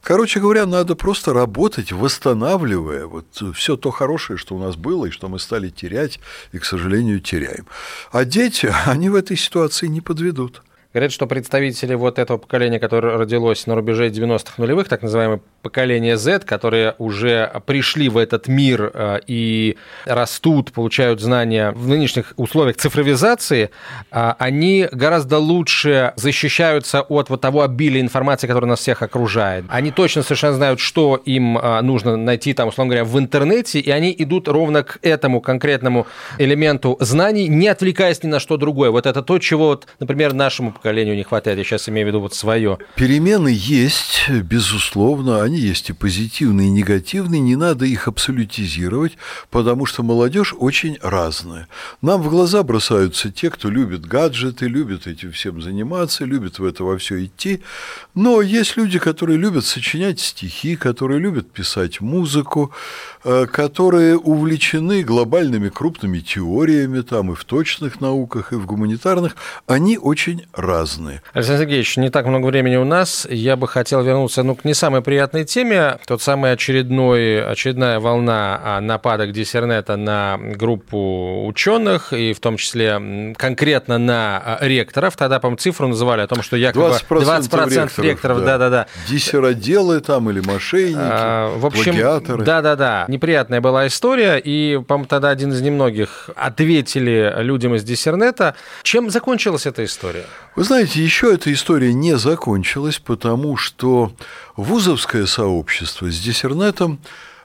Короче 0.04 0.42
говоря, 0.42 0.66
надо 0.66 0.96
просто 0.96 1.34
работать, 1.34 1.94
восстанавливая 1.94 3.06
вот 3.06 3.26
все 3.56 3.78
то 3.78 3.90
хорошее, 3.90 4.38
что 4.38 4.56
у 4.56 4.60
нас 4.60 4.76
было 4.76 5.06
и 5.06 5.12
что 5.12 5.30
мы 5.30 5.40
стали 5.40 5.70
терять, 5.70 6.20
и, 6.52 6.60
к 6.60 6.66
сожалению, 6.66 7.22
теряем. 7.22 7.68
А 8.12 8.26
дети, 8.26 8.70
они 8.86 9.08
в 9.10 9.16
этой 9.16 9.38
ситуации 9.38 9.88
не 9.88 10.02
подведут. 10.02 10.62
Говорят, 10.98 11.12
что 11.12 11.28
представители 11.28 11.94
вот 11.94 12.18
этого 12.18 12.40
поколения, 12.40 12.80
которое 12.80 13.20
родилось 13.20 13.68
на 13.68 13.76
рубеже 13.76 14.10
90-х 14.10 14.54
нулевых, 14.58 14.88
так 14.88 15.04
называемое 15.04 15.42
поколение 15.62 16.18
Z, 16.18 16.40
которые 16.40 16.96
уже 16.98 17.52
пришли 17.68 18.10
в 18.10 18.18
этот 18.18 18.48
мир 18.48 18.90
э, 18.92 19.20
и 19.28 19.78
растут, 20.06 20.72
получают 20.72 21.22
знания 21.22 21.70
в 21.70 21.88
нынешних 21.88 22.34
условиях 22.36 22.78
цифровизации, 22.78 23.70
э, 24.12 24.34
они 24.40 24.88
гораздо 24.92 25.38
лучше 25.38 26.14
защищаются 26.16 27.02
от 27.02 27.30
вот 27.30 27.42
того 27.42 27.62
обилия 27.62 28.02
информации, 28.02 28.48
которая 28.48 28.70
нас 28.70 28.80
всех 28.80 29.04
окружает. 29.04 29.66
Они 29.70 29.92
точно 29.92 30.24
совершенно 30.24 30.54
знают, 30.54 30.80
что 30.80 31.22
им 31.26 31.60
э, 31.60 31.82
нужно 31.82 32.18
найти 32.18 32.56
там, 32.56 32.70
условно 32.70 32.96
говоря, 32.96 33.06
в 33.06 33.20
интернете, 33.20 33.80
и 33.80 33.92
они 33.92 34.16
идут 34.18 34.48
ровно 34.48 34.82
к 34.82 34.98
этому 35.04 35.42
конкретному 35.42 36.08
элементу 36.40 36.98
знаний, 37.02 37.48
не 37.48 37.68
отвлекаясь 37.68 38.24
ни 38.24 38.28
на 38.30 38.40
что 38.40 38.58
другое. 38.58 38.90
Вот 38.90 39.06
это 39.06 39.22
то, 39.22 39.38
чего, 39.38 39.68
вот, 39.68 39.86
например, 40.00 40.34
нашему 40.34 40.72
поколению 40.72 40.87
не 40.92 41.24
хватает. 41.24 41.58
Я 41.58 41.64
сейчас 41.64 41.90
имею 41.90 42.08
в 42.08 42.10
виду 42.10 42.20
вот 42.20 42.34
свое. 42.34 42.78
Перемены 42.96 43.50
есть, 43.54 44.30
безусловно, 44.30 45.44
они 45.44 45.58
есть 45.58 45.90
и 45.90 45.94
позитивные, 45.94 46.68
и 46.68 46.72
негативные, 46.72 47.42
не 47.42 47.56
надо 47.56 47.86
их 47.86 48.08
абсолютизировать, 48.08 49.18
потому 49.50 49.86
что 49.86 50.04
молодежь 50.04 50.54
очень 50.58 50.98
разная. 51.02 51.68
Нам 52.02 52.22
в 52.22 52.30
глаза 52.30 52.64
бросаются 52.64 53.32
те, 53.32 53.50
кто 53.50 53.70
любит 53.70 54.06
гаджеты, 54.06 54.68
любит 54.68 55.08
этим 55.08 55.32
всем 55.32 55.62
заниматься, 55.62 56.26
любит 56.26 56.60
в 56.60 56.66
это 56.66 56.84
во 56.84 56.98
все 56.98 57.26
идти, 57.26 57.62
но 58.16 58.42
есть 58.42 58.78
люди, 58.78 59.00
которые 59.00 59.38
любят 59.38 59.66
сочинять 59.66 60.20
стихи, 60.20 60.76
которые 60.76 61.20
любят 61.20 61.52
писать 61.52 62.02
музыку, 62.02 62.72
э, 63.24 63.46
которые 63.46 64.18
увлечены 64.18 65.04
глобальными 65.04 65.70
крупными 65.70 66.20
теориями 66.20 67.02
там 67.02 67.32
и 67.32 67.36
в 67.36 67.44
точных 67.44 68.02
науках, 68.02 68.54
и 68.54 68.56
в 68.56 68.66
гуманитарных, 68.66 69.36
они 69.66 69.98
очень. 69.98 70.44
Александр 71.34 71.62
Сергеевич, 71.62 71.98
не 71.98 72.10
так 72.10 72.26
много 72.26 72.48
времени 72.48 72.76
у 72.76 72.84
нас. 72.84 73.26
Я 73.30 73.56
бы 73.56 73.68
хотел 73.68 74.04
вернуться 74.04 74.44
ну, 74.44 74.56
к 74.56 74.66
не 74.66 74.74
самой 74.74 75.02
приятной 75.02 75.46
теме. 75.46 75.98
Тот 76.06 76.22
самый 76.22 76.52
очередной, 76.52 77.44
очередная 77.50 78.00
волна 78.00 78.60
а, 78.64 78.82
нападок 78.82 79.32
диссернета 79.32 79.96
на 79.96 80.38
группу 80.38 81.46
ученых, 81.48 82.14
и 82.14 82.34
в 82.34 82.40
том 82.40 82.58
числе 82.58 83.34
конкретно 83.38 83.98
на 83.98 84.38
а, 84.38 84.58
ректоров. 84.62 85.16
Тогда, 85.16 85.40
по-моему, 85.40 85.58
цифру 85.58 85.88
называли 85.88 86.22
о 86.22 86.28
том, 86.28 86.44
что 86.44 86.58
якобы 86.58 86.88
20%, 86.88 87.08
20% 87.10 87.42
ректоров, 87.42 87.98
ректоров 88.00 88.44
да. 88.44 88.58
да, 88.58 88.70
да, 88.70 88.88
Диссероделы 89.08 90.02
там 90.02 90.30
или 90.30 90.42
мошенники, 90.42 90.98
а, 91.00 91.58
в 91.58 91.66
общем, 91.66 91.94
плагиаторы. 91.94 92.44
Да, 92.44 92.62
да, 92.62 92.76
да. 92.76 93.06
Неприятная 93.08 93.62
была 93.62 93.88
история, 93.88 94.38
и, 94.38 94.80
по-моему, 94.86 95.08
тогда 95.08 95.30
один 95.30 95.52
из 95.54 95.62
немногих 95.62 96.30
ответили 96.36 97.34
людям 97.38 97.76
из 97.76 97.84
диссернета. 97.84 98.56
Чем 98.84 99.10
закончилась 99.10 99.66
эта 99.66 99.86
история? 99.86 100.26
Вы 100.58 100.64
знаете, 100.64 101.04
еще 101.04 101.32
эта 101.36 101.54
история 101.54 101.94
не 101.94 102.18
закончилась, 102.18 102.98
потому 102.98 103.58
что 103.58 104.12
вузовское 104.56 105.28
сообщество 105.28 106.12
с 106.12 106.20
диссернетом 106.20 106.98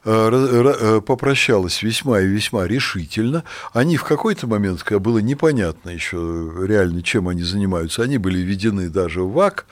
попрощалась 0.02 1.82
весьма 1.82 2.20
и 2.20 2.26
весьма 2.26 2.66
решительно. 2.66 3.44
Они 3.72 3.96
в 3.96 4.04
какой-то 4.04 4.46
момент, 4.46 4.82
когда 4.82 4.98
было 4.98 5.18
непонятно 5.18 5.90
еще 5.90 6.52
реально, 6.66 7.02
чем 7.02 7.28
они 7.28 7.42
занимаются, 7.42 8.02
они 8.02 8.18
были 8.18 8.38
введены 8.38 8.88
даже 8.88 9.22
в 9.22 9.32
ВАК, 9.32 9.66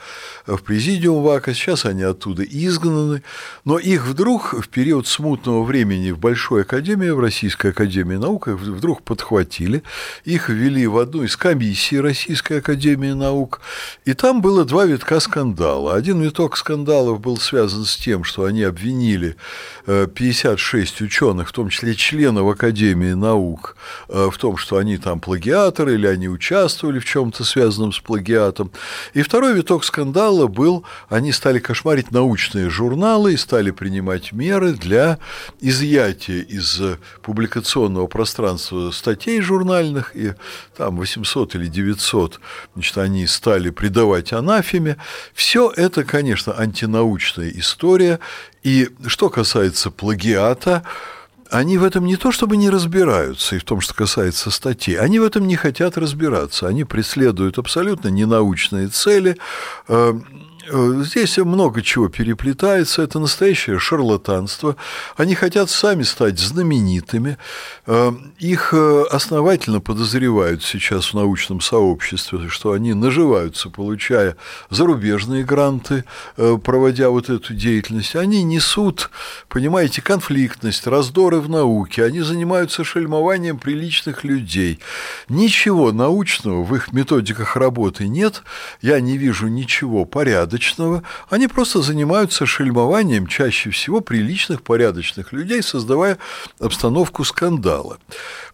в 0.45 0.57
президиум 0.59 1.23
ВАКа, 1.23 1.53
сейчас 1.53 1.85
они 1.85 2.03
оттуда 2.03 2.43
изгнаны, 2.43 3.23
но 3.65 3.77
их 3.77 4.07
вдруг 4.07 4.53
в 4.53 4.69
период 4.69 5.07
смутного 5.07 5.63
времени 5.63 6.11
в 6.11 6.19
Большой 6.19 6.61
Академии, 6.61 7.09
в 7.09 7.19
Российской 7.19 7.71
Академии 7.71 8.15
Наук, 8.15 8.47
вдруг 8.47 9.01
подхватили, 9.03 9.83
их 10.23 10.49
ввели 10.49 10.87
в 10.87 10.97
одну 10.97 11.23
из 11.23 11.35
комиссий 11.35 11.99
Российской 11.99 12.59
Академии 12.59 13.11
Наук, 13.11 13.61
и 14.05 14.13
там 14.13 14.41
было 14.41 14.63
два 14.63 14.85
витка 14.85 15.19
скандала. 15.19 15.95
Один 15.95 16.21
виток 16.21 16.55
скандалов 16.55 17.19
был 17.19 17.37
связан 17.37 17.83
с 17.85 17.97
тем, 17.97 18.23
что 18.23 18.45
они 18.45 18.63
обвинили 18.63 19.35
э, 19.87 20.07
56 20.21 21.01
ученых, 21.01 21.49
в 21.49 21.51
том 21.51 21.69
числе 21.69 21.95
членов 21.95 22.47
Академии 22.47 23.13
наук, 23.13 23.75
э, 24.07 24.29
в 24.31 24.37
том, 24.37 24.55
что 24.55 24.77
они 24.77 24.99
там 24.99 25.19
плагиаторы 25.19 25.95
или 25.95 26.05
они 26.05 26.29
участвовали 26.29 26.99
в 26.99 27.05
чем-то 27.05 27.43
связанном 27.43 27.91
с 27.91 27.99
плагиатом. 27.99 28.71
И 29.15 29.23
второй 29.23 29.55
виток 29.55 29.83
скандала 29.83 30.45
был, 30.45 30.85
они 31.09 31.31
стали 31.31 31.57
кошмарить 31.57 32.11
научные 32.11 32.69
журналы 32.69 33.33
и 33.33 33.37
стали 33.37 33.71
принимать 33.71 34.31
меры 34.31 34.73
для 34.73 35.17
изъятия 35.59 36.41
из 36.41 36.79
публикационного 37.23 38.05
пространства 38.05 38.91
статей 38.91 39.41
журнальных, 39.41 40.15
и 40.15 40.35
там 40.77 40.97
800 40.97 41.55
или 41.55 41.65
900, 41.65 42.39
значит, 42.75 42.97
они 42.99 43.25
стали 43.25 43.71
придавать 43.71 44.33
анафеме. 44.33 44.97
Все 45.33 45.73
это, 45.75 46.03
конечно, 46.03 46.53
антинаучная 46.55 47.49
история, 47.55 48.19
и 48.63 48.89
что 49.07 49.29
касается 49.29 49.91
плагиата, 49.91 50.83
они 51.49 51.77
в 51.77 51.83
этом 51.83 52.05
не 52.05 52.15
то 52.15 52.31
чтобы 52.31 52.55
не 52.55 52.69
разбираются, 52.69 53.55
и 53.55 53.59
в 53.59 53.65
том, 53.65 53.81
что 53.81 53.93
касается 53.93 54.51
статей, 54.51 54.97
они 54.97 55.19
в 55.19 55.23
этом 55.23 55.47
не 55.47 55.57
хотят 55.57 55.97
разбираться, 55.97 56.67
они 56.67 56.85
преследуют 56.85 57.57
абсолютно 57.57 58.07
ненаучные 58.07 58.87
цели, 58.87 59.37
Э, 59.87 60.13
здесь 60.71 61.37
много 61.37 61.81
чего 61.81 62.07
переплетается, 62.07 63.01
это 63.01 63.19
настоящее 63.19 63.79
шарлатанство. 63.79 64.75
Они 65.17 65.35
хотят 65.35 65.69
сами 65.69 66.03
стать 66.03 66.39
знаменитыми. 66.39 67.37
Э, 67.87 68.11
их 68.39 68.73
э, 68.73 69.03
основательно 69.09 69.81
подозревают 69.81 70.63
сейчас 70.63 71.07
в 71.07 71.13
научном 71.15 71.61
сообществе, 71.61 72.47
что 72.47 72.71
они 72.71 72.93
наживаются, 72.93 73.69
получая 73.69 74.37
зарубежные 74.69 75.43
гранты, 75.43 76.05
проводя 76.35 77.09
вот 77.09 77.29
эту 77.29 77.53
деятельность. 77.53 78.15
Они 78.15 78.43
несут, 78.43 79.09
понимаете, 79.49 80.01
конфликтность, 80.01 80.87
раздоры 80.87 81.39
в 81.39 81.49
науке, 81.49 82.05
они 82.05 82.21
занимаются 82.21 82.83
шельмованием 82.83 83.57
приличных 83.57 84.23
людей. 84.23 84.79
Ничего 85.27 85.91
научного 85.91 86.63
в 86.63 86.75
их 86.75 86.93
методиках 86.93 87.55
работы 87.55 88.07
нет, 88.07 88.43
я 88.81 88.99
не 88.99 89.17
вижу 89.17 89.47
ничего 89.47 90.05
порядочного 90.05 90.60
порядочного, 90.61 91.03
они 91.29 91.47
просто 91.47 91.81
занимаются 91.81 92.45
шельмованием 92.45 93.27
чаще 93.27 93.69
всего 93.71 94.01
приличных, 94.01 94.61
порядочных 94.61 95.33
людей, 95.33 95.61
создавая 95.63 96.17
обстановку 96.59 97.23
скандала. 97.23 97.97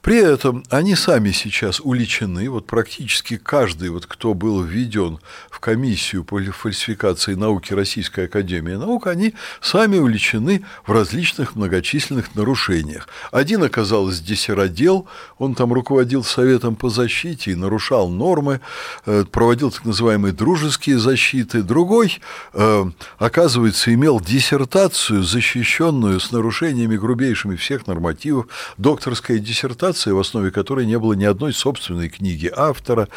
При 0.07 0.19
этом 0.19 0.63
они 0.69 0.95
сами 0.95 1.31
сейчас 1.31 1.81
уличены, 1.81 2.49
вот 2.49 2.65
практически 2.65 3.35
каждый, 3.35 3.89
вот, 3.89 4.05
кто 4.05 4.33
был 4.33 4.63
введен 4.63 5.19
в 5.51 5.59
комиссию 5.59 6.23
по 6.23 6.39
фальсификации 6.39 7.33
науки 7.33 7.73
Российской 7.73 8.27
Академии 8.27 8.75
Наук, 8.75 9.07
они 9.07 9.33
сами 9.59 9.97
уличены 9.97 10.63
в 10.85 10.93
различных 10.93 11.57
многочисленных 11.57 12.35
нарушениях. 12.35 13.09
Один 13.33 13.63
оказался 13.63 14.23
диссеродел, 14.23 15.07
он 15.39 15.55
там 15.55 15.73
руководил 15.73 16.23
Советом 16.23 16.77
по 16.77 16.89
защите 16.89 17.51
и 17.51 17.55
нарушал 17.55 18.07
нормы, 18.07 18.61
э, 19.05 19.25
проводил 19.29 19.71
так 19.71 19.83
называемые 19.83 20.31
дружеские 20.31 20.99
защиты. 20.99 21.63
Другой, 21.63 22.21
э, 22.53 22.85
оказывается, 23.17 23.93
имел 23.93 24.21
диссертацию, 24.21 25.21
защищенную 25.21 26.21
с 26.21 26.31
нарушениями 26.31 26.95
грубейшими 26.95 27.57
всех 27.57 27.87
нормативов, 27.87 28.47
докторская 28.77 29.39
диссертация, 29.39 29.96
в 30.05 30.19
основе 30.19 30.51
которой 30.51 30.85
не 30.85 30.97
было 30.99 31.13
ни 31.13 31.25
одной 31.25 31.53
собственной 31.53 32.09
книги 32.09 32.51
автора. 32.55 33.07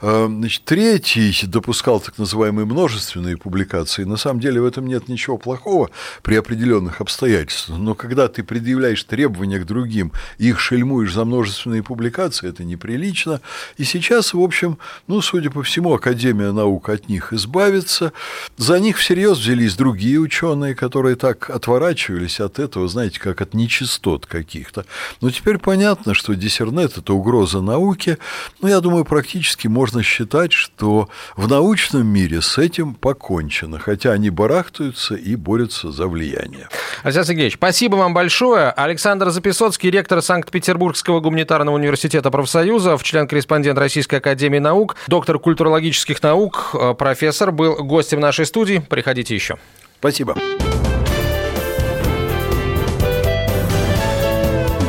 Э, 0.00 0.26
значит, 0.28 0.64
третий 0.64 1.46
допускал 1.46 2.00
так 2.00 2.18
называемые 2.18 2.66
множественные 2.66 3.36
публикации. 3.36 4.04
На 4.04 4.16
самом 4.16 4.40
деле 4.40 4.60
в 4.60 4.66
этом 4.66 4.86
нет 4.86 5.08
ничего 5.08 5.38
плохого 5.38 5.90
при 6.22 6.36
определенных 6.36 7.00
обстоятельствах. 7.00 7.78
Но 7.78 7.94
когда 7.94 8.28
ты 8.28 8.42
предъявляешь 8.42 9.02
требования 9.04 9.58
к 9.58 9.66
другим 9.66 10.12
их 10.38 10.60
шельмуешь 10.60 11.12
за 11.12 11.24
множественные 11.24 11.82
публикации, 11.82 12.48
это 12.48 12.64
неприлично. 12.64 13.40
И 13.76 13.84
сейчас, 13.84 14.34
в 14.34 14.40
общем, 14.40 14.78
ну, 15.06 15.20
судя 15.20 15.50
по 15.50 15.62
всему, 15.62 15.94
Академия 15.94 16.52
наук 16.52 16.88
от 16.88 17.08
них 17.08 17.32
избавится. 17.32 18.12
За 18.56 18.78
них 18.78 18.98
всерьез 18.98 19.38
взялись 19.38 19.74
другие 19.74 20.18
ученые, 20.18 20.74
которые 20.74 21.16
так 21.16 21.50
отворачивались 21.50 22.40
от 22.40 22.58
этого, 22.58 22.88
знаете, 22.88 23.20
как 23.20 23.40
от 23.40 23.54
нечистот 23.54 24.26
каких-то. 24.26 24.84
Но 25.20 25.30
теперь 25.30 25.58
понятно, 25.58 26.14
что 26.18 26.34
диссернет– 26.34 26.98
это 26.98 27.14
угроза 27.14 27.60
науке. 27.60 28.18
Но 28.60 28.68
я 28.68 28.80
думаю, 28.80 29.04
практически 29.04 29.68
можно 29.68 30.02
считать, 30.02 30.52
что 30.52 31.08
в 31.36 31.48
научном 31.48 32.06
мире 32.06 32.42
с 32.42 32.58
этим 32.58 32.94
покончено, 32.94 33.78
хотя 33.78 34.12
они 34.12 34.30
барахтаются 34.30 35.14
и 35.14 35.36
борются 35.36 35.90
за 35.92 36.08
влияние. 36.08 36.68
Александр 37.02 37.28
Сергеевич, 37.28 37.54
спасибо 37.54 37.96
вам 37.96 38.14
большое. 38.14 38.70
Александр 38.70 39.30
Записоцкий, 39.30 39.90
ректор 39.90 40.20
Санкт-Петербургского 40.20 41.20
гуманитарного 41.20 41.76
университета 41.76 42.30
профсоюзов, 42.30 43.02
член-корреспондент 43.02 43.78
Российской 43.78 44.16
академии 44.16 44.58
наук, 44.58 44.96
доктор 45.06 45.38
культурологических 45.38 46.22
наук, 46.22 46.70
э, 46.74 46.94
профессор, 46.94 47.52
был 47.52 47.76
гостем 47.76 48.20
нашей 48.20 48.44
студии. 48.44 48.82
Приходите 48.88 49.34
еще. 49.34 49.58
Спасибо. 50.00 50.36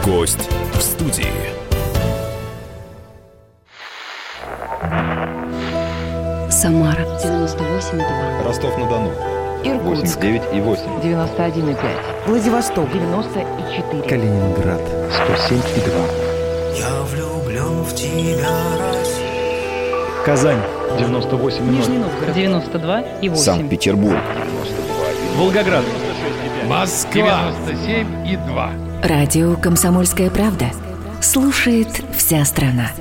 Гость 0.03 0.49
студии. 1.09 1.27
Самара. 6.49 7.05
98,2. 7.23 8.43
Ростов-на-Дону. 8.45 9.11
Иркутск. 9.63 10.19
89,8. 10.19 11.01
91,5. 11.01 11.77
Владивосток. 12.27 12.91
94. 12.91 14.03
Калининград. 14.03 14.81
107,2. 15.09 16.77
Я 16.77 17.01
влюблен 17.03 17.83
в 17.83 17.93
тебя, 17.95 18.49
Россия. 18.77 20.25
Казань. 20.25 20.61
98,0. 20.97 21.61
Нижний 21.71 21.97
Новгород. 21.97 22.35
92,8. 22.35 23.35
Санкт-Петербург. 23.35 24.17
92,1. 24.17 25.37
Волгоград. 25.37 25.85
Москва. 26.67 27.51
97,2. 27.67 28.89
Радио 29.01 29.55
«Комсомольская 29.55 30.29
правда». 30.29 30.65
Слушает 31.21 32.01
вся 32.17 32.45
страна. 32.45 32.91